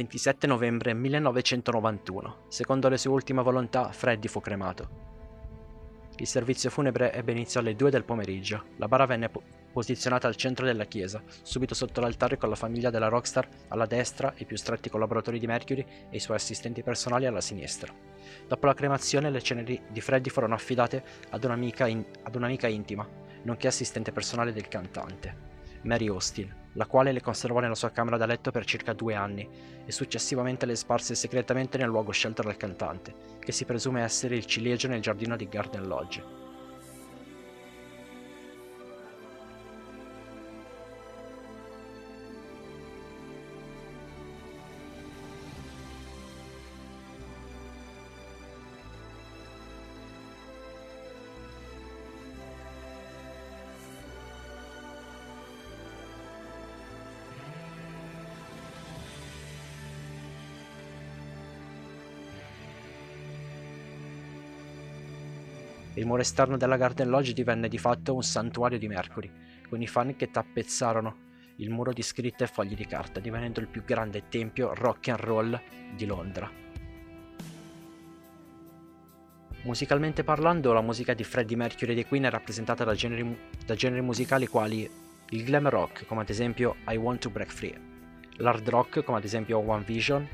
27 0.00 0.46
novembre 0.46 0.94
1991. 0.94 2.44
Secondo 2.48 2.88
le 2.88 2.96
sue 2.96 3.10
ultime 3.10 3.42
volontà, 3.42 3.92
Freddy 3.92 4.28
fu 4.28 4.40
cremato. 4.40 5.08
Il 6.16 6.26
servizio 6.26 6.70
funebre 6.70 7.12
ebbe 7.12 7.32
inizio 7.32 7.60
alle 7.60 7.76
2 7.76 7.90
del 7.90 8.04
pomeriggio. 8.04 8.64
La 8.76 8.88
bara 8.88 9.04
venne 9.04 9.28
po- 9.28 9.42
posizionata 9.70 10.26
al 10.26 10.36
centro 10.36 10.64
della 10.64 10.84
chiesa, 10.86 11.22
subito 11.42 11.74
sotto 11.74 12.00
l'altare 12.00 12.38
con 12.38 12.48
la 12.48 12.54
famiglia 12.54 12.88
della 12.88 13.08
rockstar 13.08 13.46
alla 13.68 13.84
destra 13.84 14.32
i 14.38 14.46
più 14.46 14.56
stretti 14.56 14.88
collaboratori 14.88 15.38
di 15.38 15.46
Mercury 15.46 15.84
e 16.08 16.16
i 16.16 16.20
suoi 16.20 16.38
assistenti 16.38 16.82
personali 16.82 17.26
alla 17.26 17.42
sinistra. 17.42 17.92
Dopo 18.48 18.66
la 18.66 18.74
cremazione 18.74 19.28
le 19.28 19.42
ceneri 19.42 19.82
di 19.86 20.00
Freddy 20.00 20.30
furono 20.30 20.54
affidate 20.54 21.04
ad 21.28 21.44
un'amica, 21.44 21.86
in- 21.86 22.04
ad 22.22 22.34
un'amica 22.34 22.68
intima, 22.68 23.06
nonché 23.42 23.66
assistente 23.66 24.12
personale 24.12 24.54
del 24.54 24.68
cantante, 24.68 25.48
Mary 25.82 26.08
Austin 26.08 26.58
la 26.74 26.86
quale 26.86 27.12
le 27.12 27.20
conservò 27.20 27.58
nella 27.58 27.74
sua 27.74 27.90
camera 27.90 28.16
da 28.16 28.26
letto 28.26 28.50
per 28.50 28.64
circa 28.64 28.92
due 28.92 29.14
anni 29.14 29.48
e 29.84 29.90
successivamente 29.90 30.66
le 30.66 30.76
sparse 30.76 31.14
segretamente 31.14 31.78
nel 31.78 31.88
luogo 31.88 32.12
scelto 32.12 32.42
dal 32.42 32.56
cantante, 32.56 33.12
che 33.40 33.52
si 33.52 33.64
presume 33.64 34.02
essere 34.02 34.36
il 34.36 34.46
ciliegio 34.46 34.86
nel 34.86 35.00
giardino 35.00 35.36
di 35.36 35.48
Garden 35.48 35.86
Lodge. 35.86 36.22
Muro 66.10 66.22
esterno 66.22 66.56
della 66.56 66.76
Garden 66.76 67.08
Lodge 67.08 67.32
divenne 67.32 67.68
di 67.68 67.78
fatto 67.78 68.14
un 68.14 68.24
santuario 68.24 68.78
di 68.78 68.88
Mercury, 68.88 69.30
con 69.68 69.80
i 69.80 69.86
fan 69.86 70.16
che 70.16 70.32
tappezzarono 70.32 71.28
il 71.58 71.70
muro 71.70 71.92
di 71.92 72.02
scritte 72.02 72.44
e 72.44 72.46
fogli 72.48 72.74
di 72.74 72.84
carta, 72.84 73.20
divenendo 73.20 73.60
il 73.60 73.68
più 73.68 73.84
grande 73.84 74.24
tempio 74.28 74.74
rock 74.74 75.06
and 75.06 75.20
roll 75.20 75.60
di 75.94 76.06
Londra. 76.06 76.50
Musicalmente 79.62 80.24
parlando, 80.24 80.72
la 80.72 80.80
musica 80.80 81.14
di 81.14 81.22
Freddie 81.22 81.56
Mercury 81.56 81.92
e 81.92 81.94
dei 81.94 82.06
Queen 82.06 82.24
è 82.24 82.30
rappresentata 82.30 82.82
da 82.82 82.94
generi, 82.94 83.38
da 83.64 83.76
generi 83.76 84.00
musicali 84.00 84.48
quali 84.48 84.90
il 85.28 85.44
glam 85.44 85.68
rock, 85.68 86.06
come 86.06 86.22
ad 86.22 86.28
esempio 86.28 86.74
I 86.88 86.96
Want 86.96 87.20
to 87.20 87.30
Break 87.30 87.52
Free, 87.52 87.80
l'hard 88.38 88.68
rock, 88.68 89.04
come 89.04 89.18
ad 89.18 89.24
esempio 89.24 89.58
One 89.58 89.84
Vision, 89.84 90.26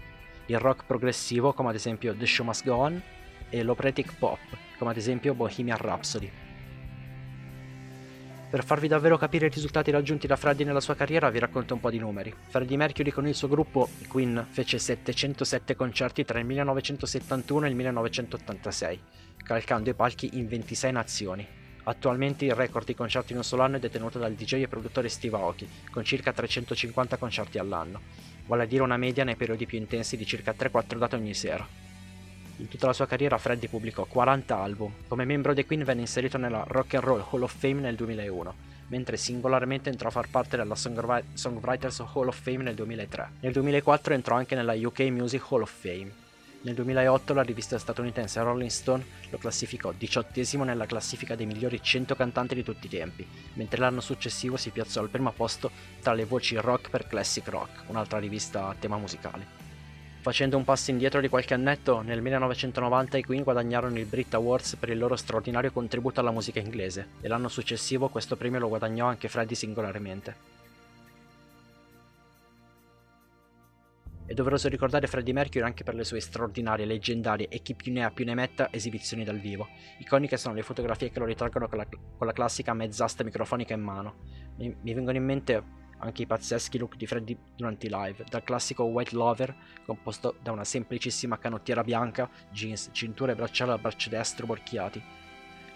il 0.46 0.58
rock 0.58 0.86
progressivo, 0.86 1.52
come 1.52 1.68
ad 1.68 1.74
esempio 1.74 2.16
The 2.16 2.24
Show 2.24 2.46
Must 2.46 2.64
Go 2.64 2.76
On, 2.76 3.02
e 3.50 3.62
l'operatic 3.62 4.16
pop, 4.18 4.38
come 4.78 4.90
ad 4.90 4.96
esempio 4.96 5.34
Bohemian 5.34 5.78
Rhapsody. 5.78 6.30
Per 8.48 8.64
farvi 8.64 8.86
davvero 8.86 9.18
capire 9.18 9.46
i 9.46 9.50
risultati 9.50 9.90
raggiunti 9.90 10.28
da 10.28 10.36
Freddie 10.36 10.64
nella 10.64 10.80
sua 10.80 10.94
carriera 10.94 11.30
vi 11.30 11.40
racconto 11.40 11.74
un 11.74 11.80
po' 11.80 11.90
di 11.90 11.98
numeri. 11.98 12.32
Freddie 12.46 12.76
Mercury 12.76 13.10
con 13.10 13.26
il 13.26 13.34
suo 13.34 13.48
gruppo 13.48 13.88
Queen 14.06 14.46
fece 14.48 14.78
707 14.78 15.74
concerti 15.74 16.24
tra 16.24 16.38
il 16.38 16.46
1971 16.46 17.66
e 17.66 17.68
il 17.68 17.74
1986, 17.74 19.00
calcando 19.44 19.90
i 19.90 19.94
palchi 19.94 20.38
in 20.38 20.46
26 20.46 20.92
nazioni. 20.92 21.46
Attualmente 21.82 22.44
il 22.44 22.54
record 22.54 22.86
di 22.86 22.94
concerti 22.94 23.32
in 23.32 23.38
un 23.38 23.44
solo 23.44 23.62
anno 23.62 23.76
è 23.76 23.80
detenuto 23.80 24.18
dal 24.18 24.34
DJ 24.34 24.62
e 24.62 24.68
produttore 24.68 25.08
Steve 25.08 25.36
Aoki, 25.36 25.68
con 25.90 26.04
circa 26.04 26.32
350 26.32 27.16
concerti 27.16 27.58
all'anno, 27.58 28.00
vale 28.46 28.62
a 28.62 28.66
dire 28.66 28.82
una 28.82 28.96
media 28.96 29.24
nei 29.24 29.36
periodi 29.36 29.66
più 29.66 29.78
intensi 29.78 30.16
di 30.16 30.24
circa 30.24 30.54
3-4 30.56 30.98
date 30.98 31.16
ogni 31.16 31.34
sera. 31.34 31.85
In 32.58 32.68
tutta 32.68 32.86
la 32.86 32.94
sua 32.94 33.06
carriera 33.06 33.36
Freddie 33.36 33.68
pubblicò 33.68 34.04
40 34.04 34.56
album. 34.56 34.92
Come 35.08 35.26
membro 35.26 35.52
dei 35.52 35.66
Queen 35.66 35.84
venne 35.84 36.00
inserito 36.00 36.38
nella 36.38 36.64
Rock 36.66 36.94
and 36.94 37.04
Roll 37.04 37.24
Hall 37.30 37.42
of 37.42 37.54
Fame 37.54 37.80
nel 37.80 37.96
2001, 37.96 38.54
mentre 38.88 39.18
singolarmente 39.18 39.90
entrò 39.90 40.08
a 40.08 40.12
far 40.12 40.30
parte 40.30 40.56
della 40.56 40.74
Songwriters 40.74 42.00
Hall 42.00 42.28
of 42.28 42.40
Fame 42.40 42.62
nel 42.62 42.74
2003. 42.74 43.30
Nel 43.40 43.52
2004 43.52 44.14
entrò 44.14 44.36
anche 44.36 44.54
nella 44.54 44.72
UK 44.74 45.00
Music 45.00 45.44
Hall 45.50 45.60
of 45.60 45.70
Fame. 45.70 46.10
Nel 46.62 46.74
2008 46.74 47.34
la 47.34 47.42
rivista 47.42 47.78
statunitense 47.78 48.40
Rolling 48.40 48.70
Stone 48.70 49.04
lo 49.28 49.36
classificò 49.36 49.92
diciottesimo 49.92 50.64
nella 50.64 50.86
classifica 50.86 51.36
dei 51.36 51.44
migliori 51.44 51.80
100 51.82 52.16
cantanti 52.16 52.54
di 52.54 52.64
tutti 52.64 52.86
i 52.86 52.88
tempi, 52.88 53.28
mentre 53.52 53.80
l'anno 53.80 54.00
successivo 54.00 54.56
si 54.56 54.70
piazzò 54.70 55.02
al 55.02 55.10
primo 55.10 55.30
posto 55.30 55.70
tra 56.00 56.14
le 56.14 56.24
voci 56.24 56.56
rock 56.56 56.88
per 56.88 57.06
Classic 57.06 57.46
Rock, 57.48 57.82
un'altra 57.88 58.18
rivista 58.18 58.68
a 58.68 58.74
tema 58.76 58.96
musicale. 58.96 59.64
Facendo 60.26 60.56
un 60.56 60.64
passo 60.64 60.90
indietro 60.90 61.20
di 61.20 61.28
qualche 61.28 61.54
annetto, 61.54 62.00
nel 62.00 62.20
1990 62.20 63.16
i 63.16 63.22
Queen 63.22 63.44
guadagnarono 63.44 63.96
il 63.96 64.06
Brit 64.06 64.34
Awards 64.34 64.74
per 64.74 64.88
il 64.88 64.98
loro 64.98 65.14
straordinario 65.14 65.70
contributo 65.70 66.18
alla 66.18 66.32
musica 66.32 66.58
inglese, 66.58 67.10
e 67.20 67.28
l'anno 67.28 67.46
successivo 67.46 68.08
questo 68.08 68.34
premio 68.34 68.58
lo 68.58 68.66
guadagnò 68.66 69.06
anche 69.06 69.28
Freddie 69.28 69.54
singolarmente. 69.54 70.34
È 74.26 74.34
doveroso 74.34 74.68
ricordare 74.68 75.06
Freddie 75.06 75.32
Mercury 75.32 75.64
anche 75.64 75.84
per 75.84 75.94
le 75.94 76.02
sue 76.02 76.18
straordinarie, 76.18 76.86
leggendarie 76.86 77.46
e 77.46 77.62
chi 77.62 77.76
più 77.76 77.92
ne 77.92 78.04
ha 78.04 78.10
più 78.10 78.24
ne 78.24 78.34
metta 78.34 78.66
esibizioni 78.72 79.22
dal 79.22 79.38
vivo. 79.38 79.68
Iconiche 79.98 80.36
sono 80.36 80.56
le 80.56 80.62
fotografie 80.62 81.12
che 81.12 81.20
lo 81.20 81.26
ritraggono 81.26 81.68
con 81.68 81.78
la, 81.78 81.86
con 81.86 82.26
la 82.26 82.32
classica 82.32 82.74
mezzasta 82.74 83.22
microfonica 83.22 83.74
in 83.74 83.82
mano. 83.82 84.16
Mi, 84.56 84.76
mi 84.82 84.92
vengono 84.92 85.18
in 85.18 85.24
mente 85.24 85.84
anche 85.98 86.22
i 86.22 86.26
pazzeschi 86.26 86.78
look 86.78 86.96
di 86.96 87.06
Freddy 87.06 87.36
durante 87.56 87.86
i 87.86 87.90
live, 87.90 88.24
dal 88.28 88.44
classico 88.44 88.84
White 88.84 89.14
Lover, 89.14 89.54
composto 89.84 90.36
da 90.42 90.52
una 90.52 90.64
semplicissima 90.64 91.38
canottiera 91.38 91.82
bianca, 91.82 92.28
jeans, 92.50 92.90
cintura 92.92 93.32
e 93.32 93.34
bracciale 93.34 93.72
al 93.72 93.80
braccio 93.80 94.10
destro 94.10 94.46
borchiati, 94.46 95.02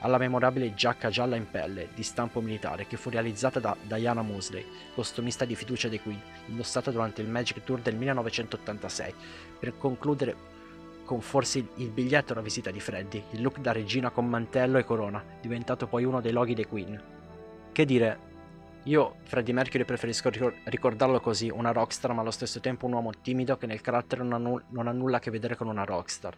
alla 0.00 0.18
memorabile 0.18 0.74
giacca 0.74 1.10
gialla 1.10 1.36
in 1.36 1.50
pelle, 1.50 1.88
di 1.94 2.02
stampo 2.02 2.40
militare, 2.40 2.86
che 2.86 2.96
fu 2.96 3.10
realizzata 3.10 3.60
da 3.60 3.76
Diana 3.82 4.22
Mosley, 4.22 4.64
costumista 4.94 5.44
di 5.44 5.54
fiducia 5.54 5.88
dei 5.88 6.00
Queen, 6.00 6.20
indossata 6.46 6.90
durante 6.90 7.22
il 7.22 7.28
Magic 7.28 7.62
Tour 7.64 7.80
del 7.80 7.96
1986, 7.96 9.14
per 9.58 9.76
concludere 9.76 10.58
con 11.04 11.20
forse 11.20 11.66
il 11.74 11.90
biglietto 11.90 12.32
alla 12.32 12.42
visita 12.42 12.70
di 12.70 12.78
Freddy, 12.78 13.22
il 13.32 13.42
look 13.42 13.58
da 13.58 13.72
regina 13.72 14.10
con 14.10 14.28
mantello 14.28 14.78
e 14.78 14.84
corona, 14.84 15.22
diventato 15.40 15.86
poi 15.86 16.04
uno 16.04 16.20
dei 16.20 16.32
loghi 16.32 16.54
dei 16.54 16.66
Queen. 16.66 17.02
Che 17.72 17.84
dire, 17.84 18.29
Io, 18.84 19.16
Freddie 19.24 19.52
Mercury, 19.52 19.84
preferisco 19.84 20.30
ricordarlo 20.64 21.20
così, 21.20 21.50
una 21.50 21.70
rockstar 21.70 22.14
ma 22.14 22.22
allo 22.22 22.30
stesso 22.30 22.60
tempo 22.60 22.86
un 22.86 22.94
uomo 22.94 23.10
timido 23.20 23.58
che 23.58 23.66
nel 23.66 23.82
carattere 23.82 24.22
non 24.22 24.32
ha, 24.32 24.38
nu- 24.38 24.62
non 24.70 24.88
ha 24.88 24.92
nulla 24.92 25.18
a 25.18 25.20
che 25.20 25.30
vedere 25.30 25.54
con 25.54 25.68
una 25.68 25.84
rockstar. 25.84 26.34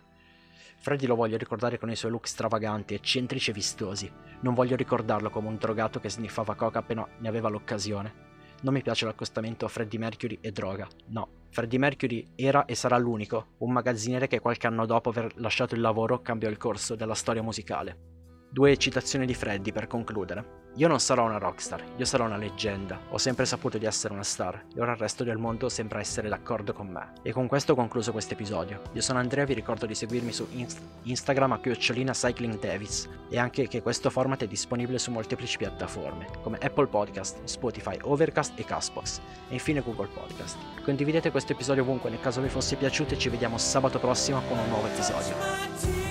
Freddie 0.76 1.06
lo 1.06 1.14
voglio 1.14 1.36
ricordare 1.36 1.78
con 1.78 1.88
i 1.90 1.94
suoi 1.94 2.10
look 2.10 2.26
stravaganti, 2.26 2.94
eccentrici 2.94 3.50
e 3.50 3.54
vistosi. 3.54 4.12
Non 4.40 4.54
voglio 4.54 4.74
ricordarlo 4.74 5.30
come 5.30 5.46
un 5.46 5.56
drogato 5.56 6.00
che 6.00 6.10
sniffava 6.10 6.56
coca 6.56 6.80
appena 6.80 7.06
ne 7.18 7.28
aveva 7.28 7.48
l'occasione. 7.48 8.30
Non 8.62 8.74
mi 8.74 8.82
piace 8.82 9.04
l'accostamento 9.04 9.68
Freddie 9.68 10.00
Mercury 10.00 10.38
e 10.40 10.50
droga. 10.50 10.88
No, 11.06 11.28
Freddie 11.50 11.78
Mercury 11.78 12.32
era 12.34 12.64
e 12.64 12.74
sarà 12.74 12.98
l'unico, 12.98 13.54
un 13.58 13.70
magazziniere 13.72 14.26
che 14.26 14.40
qualche 14.40 14.66
anno 14.66 14.84
dopo 14.84 15.10
aver 15.10 15.32
lasciato 15.36 15.76
il 15.76 15.80
lavoro 15.80 16.20
cambiò 16.20 16.48
il 16.48 16.58
corso 16.58 16.96
della 16.96 17.14
storia 17.14 17.42
musicale. 17.42 18.21
Due 18.52 18.76
citazioni 18.76 19.24
di 19.24 19.32
Freddy 19.32 19.72
per 19.72 19.86
concludere. 19.86 20.60
Io 20.74 20.86
non 20.86 21.00
sarò 21.00 21.24
una 21.24 21.38
rockstar, 21.38 21.82
io 21.96 22.04
sarò 22.04 22.26
una 22.26 22.36
leggenda. 22.36 23.00
Ho 23.08 23.16
sempre 23.16 23.46
saputo 23.46 23.78
di 23.78 23.86
essere 23.86 24.12
una 24.12 24.22
star 24.22 24.66
e 24.74 24.78
ora 24.78 24.92
il 24.92 24.98
resto 24.98 25.24
del 25.24 25.38
mondo 25.38 25.70
sembra 25.70 26.00
essere 26.00 26.28
d'accordo 26.28 26.74
con 26.74 26.88
me. 26.88 27.12
E 27.22 27.32
con 27.32 27.46
questo 27.46 27.72
ho 27.72 27.74
concluso 27.74 28.12
questo 28.12 28.34
episodio. 28.34 28.82
Io 28.92 29.00
sono 29.00 29.20
Andrea, 29.20 29.46
vi 29.46 29.54
ricordo 29.54 29.86
di 29.86 29.94
seguirmi 29.94 30.32
su 30.32 30.46
inst- 30.50 30.82
Instagram 31.04 31.52
a 31.52 31.60
chiocciolina 31.60 32.12
Cycling 32.12 32.58
Davis 32.58 33.08
e 33.30 33.38
anche 33.38 33.68
che 33.68 33.80
questo 33.80 34.10
format 34.10 34.42
è 34.42 34.46
disponibile 34.46 34.98
su 34.98 35.10
molteplici 35.10 35.56
piattaforme 35.56 36.26
come 36.42 36.58
Apple 36.58 36.88
Podcast, 36.88 37.44
Spotify, 37.44 37.96
Overcast 38.02 38.52
e 38.58 38.66
Castbox 38.66 39.20
e 39.48 39.54
infine 39.54 39.80
Google 39.80 40.08
Podcast. 40.08 40.58
Condividete 40.84 41.30
questo 41.30 41.52
episodio 41.52 41.84
ovunque 41.84 42.10
nel 42.10 42.20
caso 42.20 42.42
vi 42.42 42.50
fosse 42.50 42.76
piaciuto 42.76 43.14
e 43.14 43.18
ci 43.18 43.30
vediamo 43.30 43.56
sabato 43.56 43.98
prossimo 43.98 44.42
con 44.46 44.58
un 44.58 44.68
nuovo 44.68 44.88
episodio. 44.88 46.01